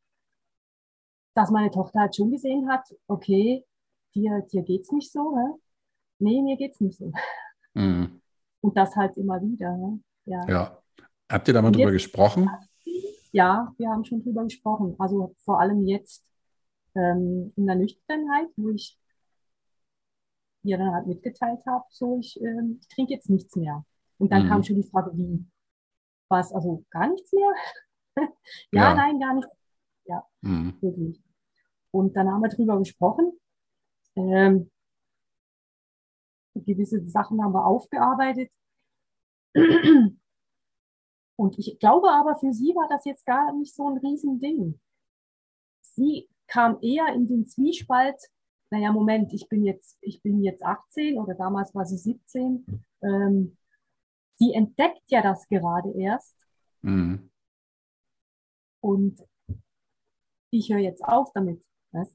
[1.34, 3.64] dass meine Tochter halt schon gesehen hat, okay,
[4.16, 5.55] dir, dir geht's nicht so, ne?
[6.20, 7.12] Nee, mir geht's nicht so.
[7.74, 8.22] Mhm.
[8.62, 9.78] Und das halt immer wieder.
[9.78, 9.99] Ne?
[10.26, 10.47] Ja.
[10.47, 10.84] ja.
[11.32, 12.49] Habt ihr da mal drüber gesprochen?
[13.32, 14.95] Ja, wir haben schon drüber gesprochen.
[14.97, 16.26] Also vor allem jetzt
[16.95, 18.97] ähm, in der Nüchternheit, wo ich
[20.68, 23.86] ihr dann halt mitgeteilt habe, so ich, ähm, ich trinke jetzt nichts mehr.
[24.18, 24.49] Und dann mhm.
[24.49, 25.45] kam schon die Frage, wie?
[26.30, 27.51] Was, also gar nichts mehr?
[28.72, 29.51] ja, ja, nein, gar nichts.
[30.05, 30.76] Ja, mhm.
[30.82, 31.22] wirklich.
[31.91, 33.32] Und dann haben wir drüber gesprochen.
[34.15, 34.70] Ähm,
[36.55, 38.51] gewisse Sachen haben wir aufgearbeitet.
[41.39, 44.80] Und ich glaube aber, für sie war das jetzt gar nicht so ein Riesending.
[45.82, 48.20] Sie kam eher in den Zwiespalt,
[48.70, 52.65] naja, Moment, ich bin jetzt, ich bin jetzt 18 oder damals war sie 17.
[53.01, 53.57] Ähm,
[54.36, 56.36] sie entdeckt ja das gerade erst.
[56.82, 57.30] Mhm.
[58.82, 59.24] Und
[60.51, 61.63] ich höre jetzt auf damit.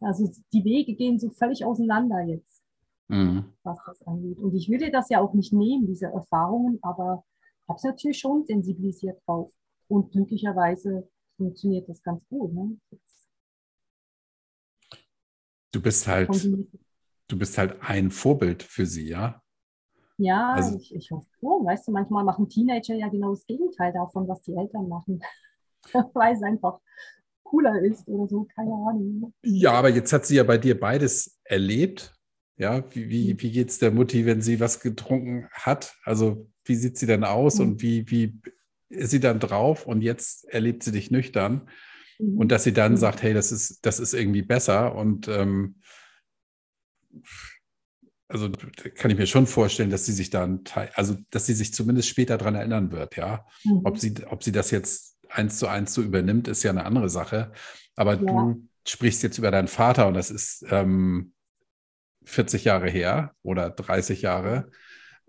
[0.00, 2.62] Also die Wege gehen so völlig auseinander jetzt,
[3.08, 3.52] mhm.
[3.62, 4.38] was das angeht.
[4.38, 7.24] Und ich will dir das ja auch nicht nehmen, diese Erfahrungen, aber
[7.68, 9.52] habe es natürlich schon sensibilisiert drauf.
[9.88, 12.52] Und glücklicherweise funktioniert das ganz gut.
[12.52, 12.78] Ne?
[15.72, 16.48] Du bist halt,
[17.28, 19.42] du bist halt ein Vorbild für sie, ja?
[20.18, 21.66] Ja, also, ich, ich hoffe schon.
[21.66, 25.20] Weißt du, manchmal machen Teenager ja genau das Gegenteil davon, was die Eltern machen.
[26.14, 26.78] Weil es einfach
[27.42, 29.34] cooler ist oder so, keine Ahnung.
[29.42, 32.14] Ja, aber jetzt hat sie ja bei dir beides erlebt.
[32.56, 33.42] Ja, wie, wie, mhm.
[33.42, 35.96] wie geht es der Mutti, wenn sie was getrunken hat?
[36.04, 37.62] Also, wie sieht sie dann aus mhm.
[37.62, 38.40] und wie, wie
[38.90, 39.86] ist sie dann drauf?
[39.86, 41.68] Und jetzt erlebt sie dich nüchtern.
[42.22, 42.38] Mhm.
[42.38, 42.96] Und dass sie dann mhm.
[42.96, 44.94] sagt, hey, das ist, das ist irgendwie besser.
[44.94, 45.76] Und ähm,
[48.28, 48.50] also
[48.94, 50.64] kann ich mir schon vorstellen, dass sie sich dann,
[50.94, 53.44] also dass sie sich zumindest später daran erinnern wird, ja.
[53.64, 53.80] Mhm.
[53.84, 57.10] Ob, sie, ob sie das jetzt eins zu eins so übernimmt, ist ja eine andere
[57.10, 57.52] Sache.
[57.96, 58.20] Aber ja.
[58.20, 61.32] du sprichst jetzt über deinen Vater und das ist ähm,
[62.24, 64.70] 40 Jahre her oder 30 Jahre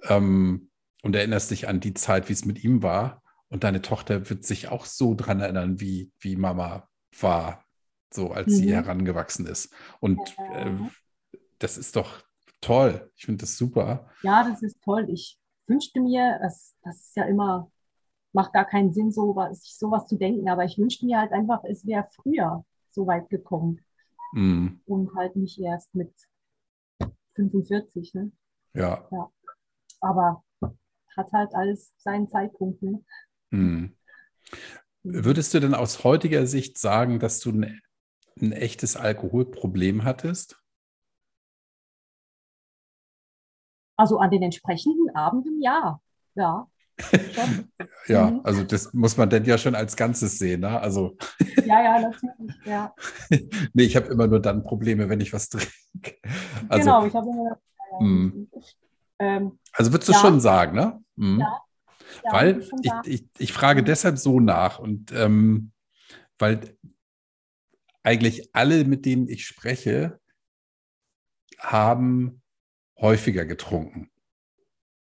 [0.03, 0.69] ähm,
[1.01, 3.22] und erinnerst dich an die Zeit, wie es mit ihm war.
[3.53, 6.89] Und deine Tochter wird sich auch so daran erinnern, wie, wie Mama
[7.19, 7.63] war,
[8.11, 8.55] so als mhm.
[8.55, 9.71] sie herangewachsen ist.
[9.99, 10.19] Und
[10.53, 10.71] äh,
[11.59, 12.23] das ist doch
[12.61, 13.11] toll.
[13.15, 14.09] Ich finde das super.
[14.23, 15.07] Ja, das ist toll.
[15.07, 15.37] Ich
[15.67, 17.71] wünschte mir, das, das ist ja immer
[18.33, 20.49] macht gar keinen Sinn, so sich sowas zu denken.
[20.49, 23.79] Aber ich wünschte mir halt einfach, es wäre früher so weit gekommen.
[24.33, 24.79] Mm.
[24.85, 26.11] Und halt nicht erst mit
[27.35, 28.15] 45.
[28.15, 28.31] Ne?
[28.73, 29.07] Ja.
[29.11, 29.31] ja.
[30.01, 30.43] Aber
[31.15, 32.81] hat halt alles seinen Zeitpunkt.
[32.81, 33.03] Ne?
[33.53, 33.95] Mm.
[35.03, 37.81] Würdest du denn aus heutiger Sicht sagen, dass du ein,
[38.41, 40.59] ein echtes Alkoholproblem hattest?
[43.95, 45.99] Also an den entsprechenden Abenden ja.
[46.35, 46.67] Ja.
[48.07, 48.41] ja, mhm.
[48.43, 50.61] also das muss man denn ja schon als Ganzes sehen.
[50.61, 50.79] Ne?
[50.79, 51.17] Also,
[51.65, 52.93] ja, ja, natürlich, ja.
[53.73, 55.71] nee, ich habe immer nur dann Probleme, wenn ich was trinke.
[56.69, 57.59] Also, genau, ich habe immer.
[57.99, 58.49] Mhm.
[59.19, 60.19] Ähm, also würdest du ja.
[60.19, 61.03] schon sagen, ne?
[61.15, 61.39] Mhm.
[61.39, 61.59] Ja.
[62.23, 62.31] Ja.
[62.31, 65.71] Weil ich, ich, ich, frage deshalb so nach und ähm,
[66.37, 66.77] weil
[68.03, 70.19] eigentlich alle, mit denen ich spreche,
[71.59, 72.41] haben
[72.99, 74.11] häufiger getrunken.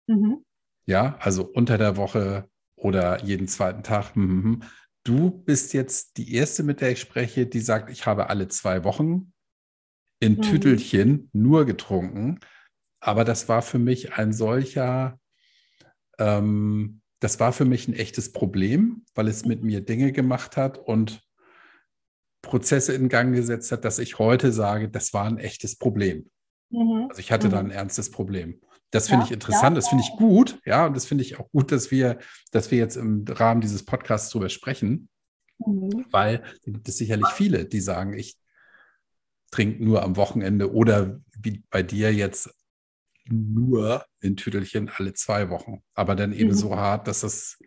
[0.07, 0.45] Mhm.
[0.85, 4.15] Ja, also unter der Woche oder jeden zweiten Tag.
[4.15, 4.63] Mhm.
[5.03, 8.83] Du bist jetzt die erste, mit der ich spreche, die sagt, ich habe alle zwei
[8.83, 9.33] Wochen
[10.19, 10.41] in mhm.
[10.41, 12.39] Tütelchen nur getrunken.
[12.99, 15.19] Aber das war für mich ein solcher,
[16.17, 20.77] ähm, das war für mich ein echtes Problem, weil es mit mir Dinge gemacht hat
[20.77, 21.21] und
[22.41, 26.29] Prozesse in Gang gesetzt hat, dass ich heute sage, das war ein echtes Problem.
[26.69, 27.07] Mhm.
[27.09, 27.51] Also ich hatte mhm.
[27.51, 28.61] da ein ernstes Problem.
[28.91, 31.37] Das finde ja, ich interessant, ja, das finde ich gut, ja, und das finde ich
[31.39, 32.19] auch gut, dass wir,
[32.51, 35.09] dass wir jetzt im Rahmen dieses Podcasts darüber sprechen,
[35.59, 36.05] mhm.
[36.11, 38.37] weil es gibt es sicherlich viele, die sagen, ich
[39.51, 42.53] trinke nur am Wochenende oder wie bei dir jetzt
[43.31, 46.55] nur in Tüdelchen alle zwei Wochen, aber dann eben mhm.
[46.55, 47.57] so hart, dass das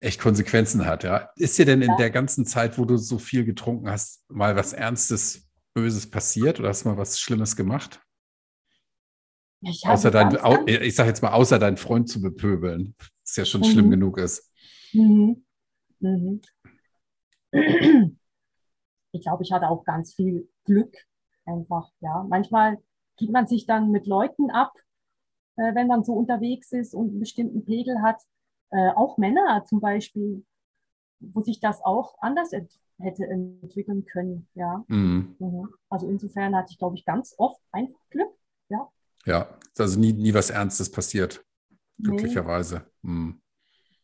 [0.00, 1.30] echt Konsequenzen hat, ja.
[1.36, 4.72] Ist dir denn in der ganzen Zeit, wo du so viel getrunken hast, mal was
[4.72, 8.00] Ernstes, Böses passiert oder hast du mal was Schlimmes gemacht?
[9.60, 13.44] Ich außer dein, ganz ich sage jetzt mal, außer deinen Freund zu bepöbeln, was ja
[13.44, 13.64] schon mhm.
[13.64, 14.50] schlimm genug ist.
[14.92, 15.44] Mhm.
[16.00, 16.40] Mhm.
[19.12, 20.94] Ich glaube, ich hatte auch ganz viel Glück
[21.46, 22.24] einfach, ja.
[22.28, 22.78] Manchmal
[23.16, 24.72] gibt man sich dann mit Leuten ab,
[25.56, 28.22] äh, wenn man so unterwegs ist und einen bestimmten Pegel hat.
[28.70, 30.44] Äh, auch Männer zum Beispiel,
[31.20, 34.82] wo sich das auch anders ent hätte entwickeln können, ja.
[34.88, 35.36] Mhm.
[35.38, 35.68] mhm.
[35.90, 38.32] Also insofern hatte ich, glaube ich, ganz oft einfach Glück,
[38.68, 38.90] ja.
[39.26, 39.48] Ja,
[39.78, 41.44] also nie, nie was Ernstes passiert,
[41.98, 42.86] glücklicherweise.
[43.02, 43.10] Nee.
[43.10, 43.42] Hm.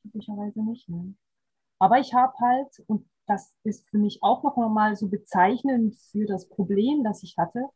[0.02, 0.88] glücklicherweise nicht.
[0.88, 1.14] Ne?
[1.78, 6.26] Aber ich habe halt, und das ist für mich auch noch mal so bezeichnend für
[6.26, 7.68] das Problem, das ich hatte.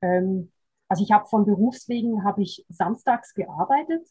[0.00, 0.52] Ähm,
[0.88, 4.06] also ich habe von Berufswegen habe ich samstags gearbeitet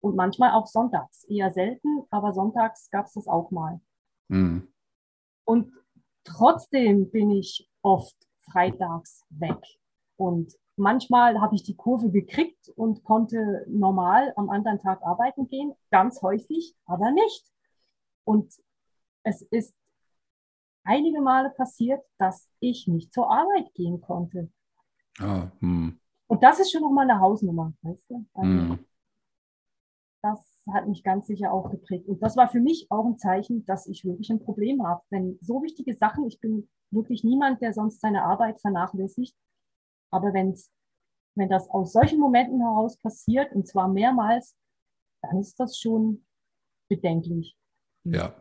[0.00, 1.24] und manchmal auch sonntags.
[1.24, 3.80] Eher selten, aber sonntags gab es das auch mal.
[4.28, 4.72] Mhm.
[5.44, 5.72] Und
[6.24, 8.16] trotzdem bin ich oft
[8.50, 9.60] freitags weg.
[10.16, 15.72] Und manchmal habe ich die Kurve gekriegt und konnte normal am anderen Tag arbeiten gehen,
[15.90, 17.44] ganz häufig, aber nicht.
[18.24, 18.52] Und
[19.22, 19.74] es ist
[20.84, 24.50] einige Male passiert, dass ich nicht zur Arbeit gehen konnte.
[25.18, 25.98] Ah, hm.
[26.28, 28.26] Und das ist schon nochmal eine Hausnummer, weißt du?
[28.34, 28.86] Also, hm.
[30.22, 32.08] Das hat mich ganz sicher auch geprägt.
[32.08, 35.02] Und das war für mich auch ein Zeichen, dass ich wirklich ein Problem habe.
[35.10, 39.36] Wenn so wichtige Sachen, ich bin wirklich niemand, der sonst seine Arbeit vernachlässigt,
[40.10, 40.72] aber wenn's,
[41.36, 44.56] wenn das aus solchen Momenten heraus passiert, und zwar mehrmals,
[45.22, 46.26] dann ist das schon
[46.88, 47.56] bedenklich.
[48.04, 48.34] Ja.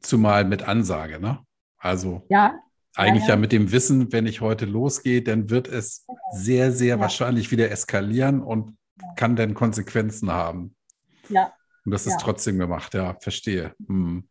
[0.00, 1.44] Zumal mit Ansage, ne?
[1.76, 2.58] Also ja,
[2.96, 3.36] eigentlich ja, ja.
[3.36, 7.00] mit dem Wissen, wenn ich heute losgehe, dann wird es sehr, sehr ja.
[7.00, 8.76] wahrscheinlich wieder eskalieren und
[9.16, 10.74] kann dann Konsequenzen haben.
[11.28, 11.52] Ja.
[11.84, 13.74] Und das ist trotzdem gemacht, ja, verstehe.
[13.86, 14.28] Hm.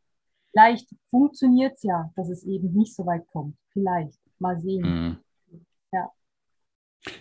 [0.51, 3.55] Vielleicht funktioniert es ja, dass es eben nicht so weit kommt.
[3.74, 4.20] Vielleicht.
[4.39, 4.84] Mal sehen.
[4.84, 5.18] Hm.
[5.91, 6.12] Ja.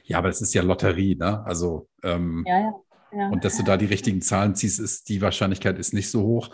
[0.05, 1.45] Ja, aber es ist ja Lotterie, ne?
[1.45, 2.74] Also, ähm, ja.
[3.12, 3.28] Ja.
[3.28, 6.51] Und dass du da die richtigen Zahlen ziehst, ist die Wahrscheinlichkeit ist nicht so hoch.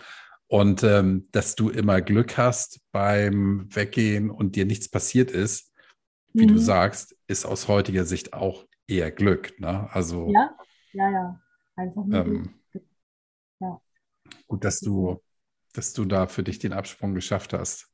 [0.49, 5.73] Und ähm, dass du immer Glück hast beim Weggehen und dir nichts passiert ist,
[6.33, 6.49] wie mhm.
[6.49, 9.59] du sagst, ist aus heutiger Sicht auch eher Glück.
[9.59, 9.89] Ne?
[9.93, 10.57] Also, ja,
[10.93, 11.41] ja, ja.
[11.77, 12.55] Einfach nur ähm,
[13.61, 13.81] ja.
[14.47, 15.21] Gut, dass du,
[15.73, 17.91] dass du da für dich den Absprung geschafft hast.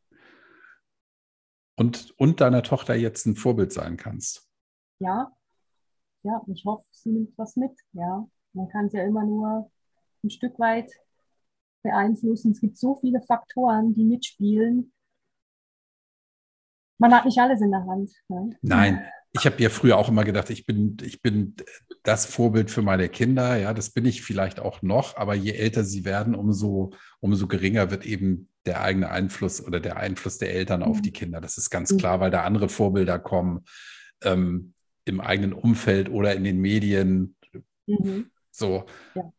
[1.77, 4.47] Und, und deiner Tochter jetzt ein Vorbild sein kannst.
[4.99, 5.35] Ja,
[6.23, 7.73] ja, ich hoffe, sie nimmt was mit.
[7.93, 9.71] Ja, man kann es ja immer nur
[10.23, 10.91] ein Stück weit
[11.83, 12.53] beeinflussen.
[12.53, 14.93] Es gibt so viele Faktoren, die mitspielen.
[16.99, 18.11] Man hat nicht alles in der Hand.
[18.29, 18.51] Ne?
[18.61, 19.03] Nein,
[19.33, 21.55] ich habe ja früher auch immer gedacht, ich bin, ich bin
[22.03, 23.57] das Vorbild für meine Kinder.
[23.57, 27.91] Ja, das bin ich vielleicht auch noch, aber je älter sie werden, umso, umso geringer
[27.91, 31.03] wird eben der eigene Einfluss oder der Einfluss der Eltern auf mhm.
[31.03, 31.41] die Kinder.
[31.41, 33.65] Das ist ganz klar, weil da andere Vorbilder kommen
[34.23, 34.75] ähm,
[35.05, 37.37] im eigenen Umfeld oder in den Medien.
[37.87, 38.31] Mhm.
[38.51, 38.85] So.
[39.15, 39.33] Ja.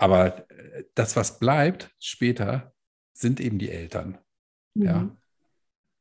[0.00, 2.72] Aber äh, das, was bleibt später,
[3.12, 4.18] sind eben die Eltern.
[4.74, 4.84] Mhm.
[4.84, 5.16] Ja.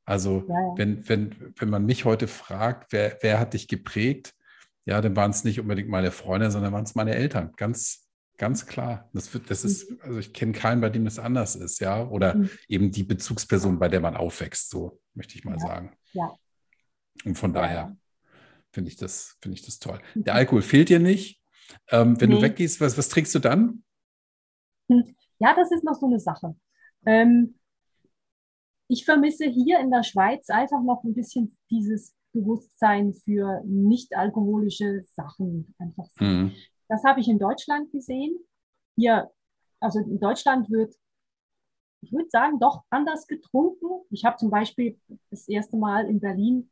[0.05, 0.73] Also, ja, ja.
[0.77, 4.33] Wenn, wenn, wenn man mich heute fragt, wer, wer hat dich geprägt,
[4.85, 7.51] ja, dann waren es nicht unbedingt meine Freunde, sondern waren es meine Eltern.
[7.57, 9.09] Ganz, ganz klar.
[9.13, 9.99] Das, wird, das ist, mhm.
[10.01, 12.07] also ich kenne keinen, bei dem das anders ist, ja.
[12.07, 12.49] Oder mhm.
[12.69, 15.67] eben die Bezugsperson, bei der man aufwächst, so möchte ich mal ja.
[15.67, 15.97] sagen.
[16.13, 16.33] Ja.
[17.25, 17.97] Und von daher
[18.71, 19.99] finde ich, das, find ich das toll.
[20.15, 21.41] Der Alkohol fehlt dir nicht.
[21.89, 22.35] Ähm, wenn nee.
[22.35, 23.83] du weggehst, was, was trinkst du dann?
[25.39, 26.55] Ja, das ist noch so eine Sache.
[27.05, 27.55] Ähm,
[28.87, 35.03] ich vermisse hier in der Schweiz einfach noch ein bisschen dieses Bewusstsein für nicht alkoholische
[35.15, 35.73] Sachen.
[35.77, 36.53] Einfach mhm.
[36.87, 38.37] Das habe ich in Deutschland gesehen.
[38.95, 39.29] Hier,
[39.79, 40.95] also in Deutschland wird,
[42.01, 44.05] ich würde sagen, doch anders getrunken.
[44.09, 46.69] Ich habe zum Beispiel das erste Mal in Berlin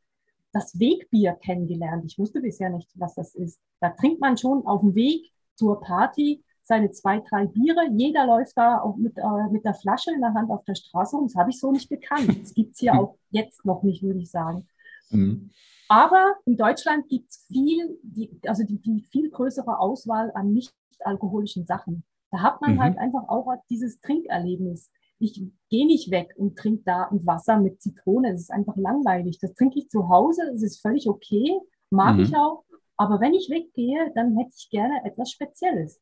[0.53, 2.03] das Wegbier kennengelernt.
[2.05, 3.61] Ich wusste bisher nicht, was das ist.
[3.79, 7.87] Da trinkt man schon auf dem Weg zur Party seine zwei, drei Biere.
[7.93, 11.15] Jeder läuft da auch mit, äh, mit der Flasche in der Hand auf der Straße
[11.15, 12.29] und das habe ich so nicht gekannt.
[12.41, 14.67] Das gibt es hier auch jetzt noch nicht, würde ich sagen.
[15.09, 15.49] Mhm.
[15.89, 20.73] Aber in Deutschland gibt es viel, die, also die, die, viel größere Auswahl an nicht
[20.99, 22.03] alkoholischen Sachen.
[22.31, 22.81] Da hat man mhm.
[22.81, 24.91] halt einfach auch dieses Trinkerlebnis.
[25.19, 28.33] Ich gehe nicht weg und trinke da ein Wasser mit Zitrone.
[28.33, 29.39] Das ist einfach langweilig.
[29.39, 30.41] Das trinke ich zu Hause.
[30.51, 31.57] Das ist völlig okay.
[31.89, 32.23] Mag mhm.
[32.23, 32.65] ich auch.
[32.97, 36.01] Aber wenn ich weggehe, dann hätte ich gerne etwas Spezielles.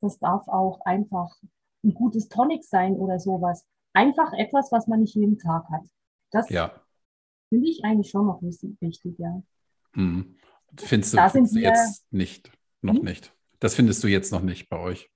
[0.00, 1.34] Das darf auch einfach
[1.84, 3.64] ein gutes Tonic sein oder sowas.
[3.92, 5.82] Einfach etwas, was man nicht jeden Tag hat.
[6.30, 6.72] Das ja.
[7.48, 9.42] finde ich eigentlich schon noch wichtig, ja.
[9.94, 10.36] Mhm.
[10.78, 12.50] Findest du, findest du jetzt nicht?
[12.82, 13.04] Noch hm?
[13.04, 13.32] nicht.
[13.60, 15.10] Das findest du jetzt noch nicht bei euch?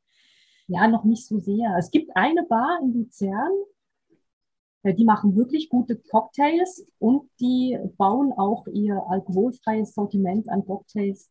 [0.69, 1.77] Ja, noch nicht so sehr.
[1.79, 3.51] Es gibt eine Bar in Luzern,
[4.83, 11.31] äh, die machen wirklich gute Cocktails und die bauen auch ihr alkoholfreies Sortiment an Cocktails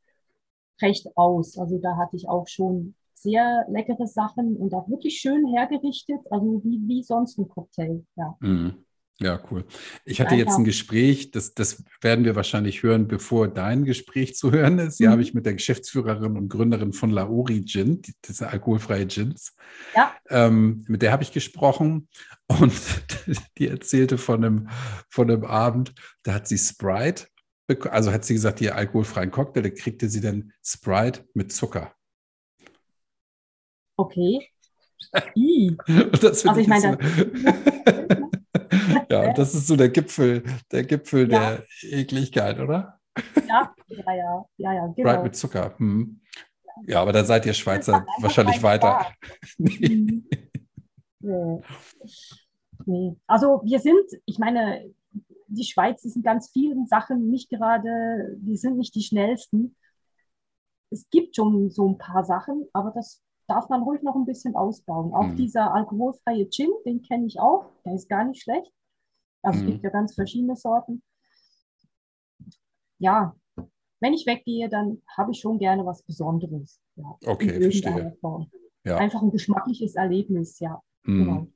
[0.81, 1.57] recht aus.
[1.57, 6.61] Also da hatte ich auch schon sehr leckere Sachen und auch wirklich schön hergerichtet, also
[6.63, 8.05] wie, wie sonst ein Cocktail.
[8.15, 8.37] Ja.
[8.39, 8.85] Mhm.
[9.21, 9.65] Ja, cool.
[10.05, 14.53] Ich hatte jetzt ein Gespräch, das, das werden wir wahrscheinlich hören, bevor dein Gespräch zu
[14.53, 14.97] hören ist.
[14.99, 15.11] Ja, mhm.
[15.11, 19.57] habe ich mit der Geschäftsführerin und Gründerin von Lauri Gin, das sind alkoholfreie Gins.
[19.93, 20.13] Ja.
[20.29, 22.07] Ähm, mit der habe ich gesprochen
[22.47, 22.71] und
[23.57, 24.69] die erzählte von einem,
[25.09, 25.93] von einem Abend,
[26.23, 27.27] da hat sie Sprite,
[27.91, 31.93] also hat sie gesagt, ihr alkoholfreien Cocktail, da kriegte sie dann Sprite mit Zucker.
[33.99, 34.47] Okay.
[35.13, 36.97] also ich meine,
[39.09, 41.57] ja, das ist so der Gipfel, der Gipfel ja.
[41.57, 42.97] der Ekligkeit, oder?
[43.45, 45.09] Ja, ja, ja, ja, ja genau.
[45.09, 45.77] Right mit Zucker.
[45.77, 46.21] Hm.
[46.87, 49.07] Ja, aber da seid ihr Schweizer wahrscheinlich weiter.
[49.57, 50.23] nee.
[52.85, 53.17] nee.
[53.27, 54.93] Also wir sind, ich meine,
[55.47, 59.75] die Schweiz ist in ganz vielen Sachen nicht gerade, wir sind nicht die schnellsten.
[60.89, 64.55] Es gibt schon so ein paar Sachen, aber das darf man ruhig noch ein bisschen
[64.55, 65.13] ausbauen.
[65.13, 65.35] Auch mhm.
[65.35, 68.71] dieser alkoholfreie Gin, den kenne ich auch, der ist gar nicht schlecht.
[69.41, 69.65] Also mhm.
[69.65, 71.01] es gibt ja ganz verschiedene Sorten.
[72.99, 73.35] Ja,
[74.01, 76.79] wenn ich weggehe, dann habe ich schon gerne was Besonderes.
[76.95, 78.17] Ja, okay, verstehe.
[78.85, 78.97] Ja.
[78.97, 80.81] Einfach ein geschmackliches Erlebnis, ja.
[81.03, 81.25] Mhm.
[81.25, 81.47] Genau.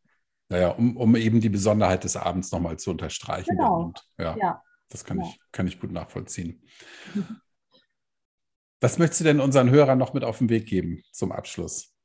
[0.50, 3.56] Naja, um, um eben die Besonderheit des Abends nochmal zu unterstreichen.
[3.56, 3.86] Genau.
[3.86, 5.26] Und, ja, ja, das kann, ja.
[5.26, 6.62] Ich, kann ich gut nachvollziehen.
[8.84, 11.96] Was möchtest du denn unseren Hörern noch mit auf den Weg geben zum Abschluss,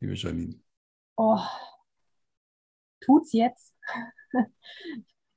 [0.00, 0.60] liebe Janine?
[1.16, 1.38] Oh,
[3.00, 3.72] tut's jetzt.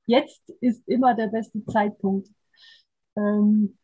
[0.06, 2.28] Jetzt ist immer der beste Zeitpunkt.
[3.14, 3.78] Ähm,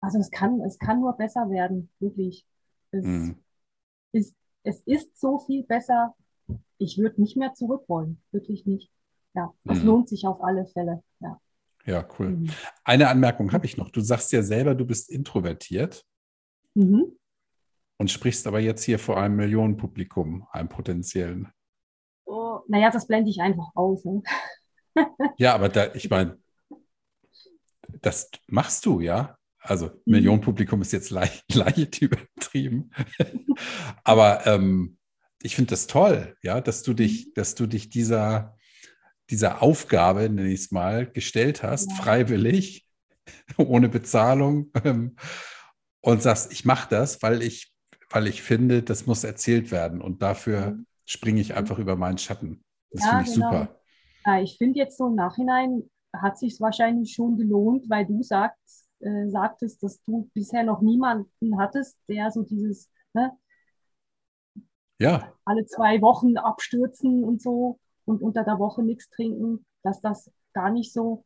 [0.00, 2.46] also es kann, es kann nur besser werden, wirklich.
[2.90, 3.32] Es, mm.
[4.12, 6.16] ist, es ist so viel besser.
[6.78, 8.90] Ich würde nicht mehr zurück wollen, wirklich nicht.
[9.34, 9.86] Ja, es mm.
[9.86, 11.04] lohnt sich auf alle Fälle.
[11.20, 11.38] Ja,
[11.84, 12.30] ja cool.
[12.30, 12.50] Mhm.
[12.84, 13.90] Eine Anmerkung habe ich noch.
[13.90, 16.04] Du sagst ja selber, du bist introvertiert
[16.74, 17.16] mhm.
[17.98, 21.48] und sprichst aber jetzt hier vor einem Millionenpublikum, einem potenziellen.
[22.24, 24.04] Oh, naja, das blende ich einfach aus.
[24.04, 24.22] Ne?
[25.36, 26.38] ja, aber da, ich meine,
[28.00, 29.36] das machst du, ja?
[29.58, 29.92] Also mhm.
[30.06, 32.90] Millionenpublikum ist jetzt leicht, leicht übertrieben.
[34.04, 34.98] Aber ähm,
[35.40, 37.32] ich finde das toll, ja, dass du dich, mhm.
[37.34, 38.56] dass du dich dieser,
[39.32, 41.96] dieser Aufgabe, nenne ich es mal, gestellt hast, ja.
[41.96, 42.86] freiwillig,
[43.56, 45.16] ohne Bezahlung ähm,
[46.02, 47.74] und sagst, ich mache das, weil ich,
[48.10, 50.86] weil ich finde, das muss erzählt werden und dafür mhm.
[51.06, 52.62] springe ich einfach über meinen Schatten.
[52.90, 53.50] Das ja, finde ich genau.
[53.50, 53.80] super.
[54.26, 58.86] Ja, ich finde jetzt so im Nachhinein hat sich wahrscheinlich schon gelohnt, weil du sagst,
[59.00, 63.32] äh, sagtest, dass du bisher noch niemanden hattest, der so dieses ne,
[65.00, 65.32] ja.
[65.46, 70.70] alle zwei Wochen abstürzen und so und unter der Woche nichts trinken, dass das gar
[70.70, 71.24] nicht so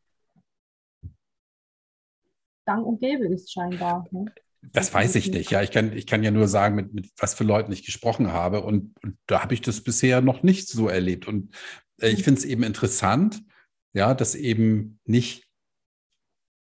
[2.67, 4.07] gang und gäbe ist scheinbar.
[4.11, 4.27] Ne?
[4.73, 5.51] Das weiß ich nicht.
[5.51, 8.33] Ja, ich kann, ich kann ja nur sagen, mit, mit was für Leuten ich gesprochen
[8.33, 8.63] habe.
[8.63, 11.29] Und, und da habe ich das bisher noch nicht so erlebt.
[11.29, 11.55] Und
[12.01, 12.23] äh, ich mhm.
[12.25, 13.43] finde es eben interessant,
[13.93, 15.49] ja, dass eben nicht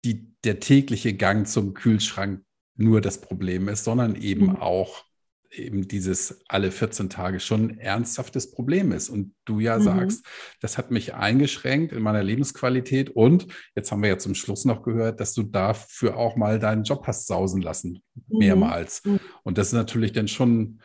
[0.03, 2.43] die, der tägliche Gang zum Kühlschrank
[2.78, 4.56] nur das Problem ist, sondern eben mhm.
[4.58, 5.06] auch
[5.52, 9.10] eben dieses alle 14 Tage schon ein ernsthaftes Problem ist.
[9.10, 9.84] Und du ja mhm.
[9.84, 10.26] sagst,
[10.62, 13.10] das hat mich eingeschränkt in meiner Lebensqualität.
[13.10, 16.84] Und jetzt haben wir ja zum Schluss noch gehört, dass du dafür auch mal deinen
[16.84, 18.38] Job hast sausen lassen, mhm.
[18.38, 19.04] mehrmals.
[19.06, 19.20] Mhm.
[19.43, 20.82] Und das ist natürlich dann schon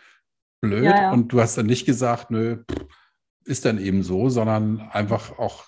[0.61, 0.85] blöd.
[0.85, 1.13] Ja, ja.
[1.13, 2.65] Und du hast dann nicht gesagt, nö,
[3.45, 5.65] ist dann eben so, sondern einfach auch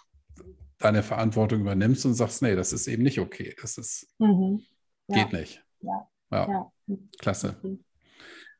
[0.79, 3.55] deine Verantwortung übernimmst und sagst, nee, das ist eben nicht okay.
[3.61, 4.63] Das ist, mhm.
[5.09, 5.65] geht nicht.
[5.81, 6.73] Ja.
[7.19, 7.57] Klasse.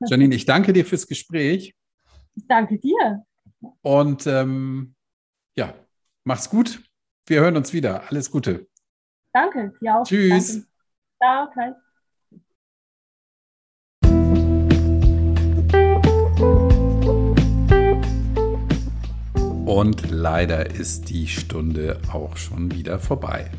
[0.09, 1.75] Janine, ich danke dir fürs Gespräch.
[2.35, 3.25] Ich danke dir.
[3.83, 4.95] Und ähm,
[5.57, 5.75] ja,
[6.25, 6.83] mach's gut.
[7.27, 8.09] Wir hören uns wieder.
[8.09, 8.67] Alles Gute.
[9.33, 10.05] Danke, dir auch.
[10.05, 10.67] Tschüss.
[11.21, 11.77] Danke.
[11.77, 11.83] Ciao.
[19.65, 23.51] Und leider ist die Stunde auch schon wieder vorbei.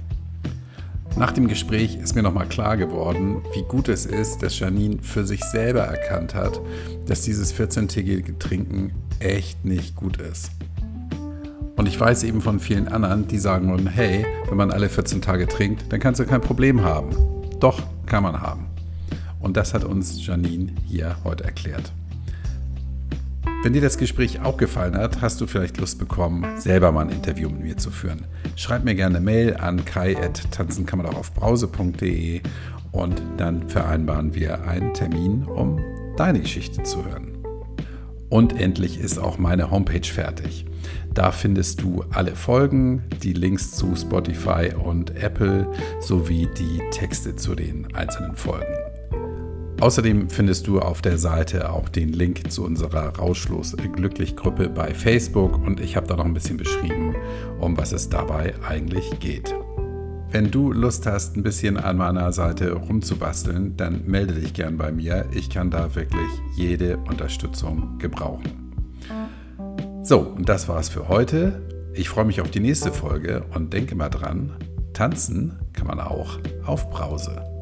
[1.15, 5.25] Nach dem Gespräch ist mir nochmal klar geworden, wie gut es ist, dass Janine für
[5.25, 6.59] sich selber erkannt hat,
[7.05, 10.49] dass dieses 14-tägige Trinken echt nicht gut ist.
[11.75, 15.21] Und ich weiß eben von vielen anderen, die sagen würden, hey, wenn man alle 14
[15.21, 17.09] Tage trinkt, dann kannst du kein Problem haben.
[17.59, 18.65] Doch, kann man haben.
[19.39, 21.91] Und das hat uns Janine hier heute erklärt.
[23.63, 27.11] Wenn dir das Gespräch auch gefallen hat, hast du vielleicht Lust bekommen, selber mal ein
[27.11, 28.25] Interview mit mir zu führen.
[28.57, 32.41] Schreib mir gerne eine Mail an kai.tanzenkammerauchbrause.de
[32.91, 35.79] und dann vereinbaren wir einen Termin, um
[36.17, 37.37] deine Geschichte zu hören.
[38.27, 40.65] Und endlich ist auch meine Homepage fertig.
[41.13, 47.55] Da findest du alle Folgen, die Links zu Spotify und Apple sowie die Texte zu
[47.55, 48.75] den einzelnen Folgen.
[49.83, 54.93] Außerdem findest du auf der Seite auch den Link zu unserer Rauschlos Glücklich Gruppe bei
[54.93, 57.13] Facebook und ich habe da noch ein bisschen beschrieben,
[57.59, 59.53] um was es dabei eigentlich geht.
[60.31, 64.93] Wenn du Lust hast, ein bisschen an meiner Seite rumzubasteln, dann melde dich gern bei
[64.93, 65.25] mir.
[65.33, 68.71] Ich kann da wirklich jede Unterstützung gebrauchen.
[70.01, 71.61] So, und das war's für heute.
[71.93, 74.53] Ich freue mich auf die nächste Folge und denke mal dran,
[74.93, 77.52] tanzen kann man auch auf Brause.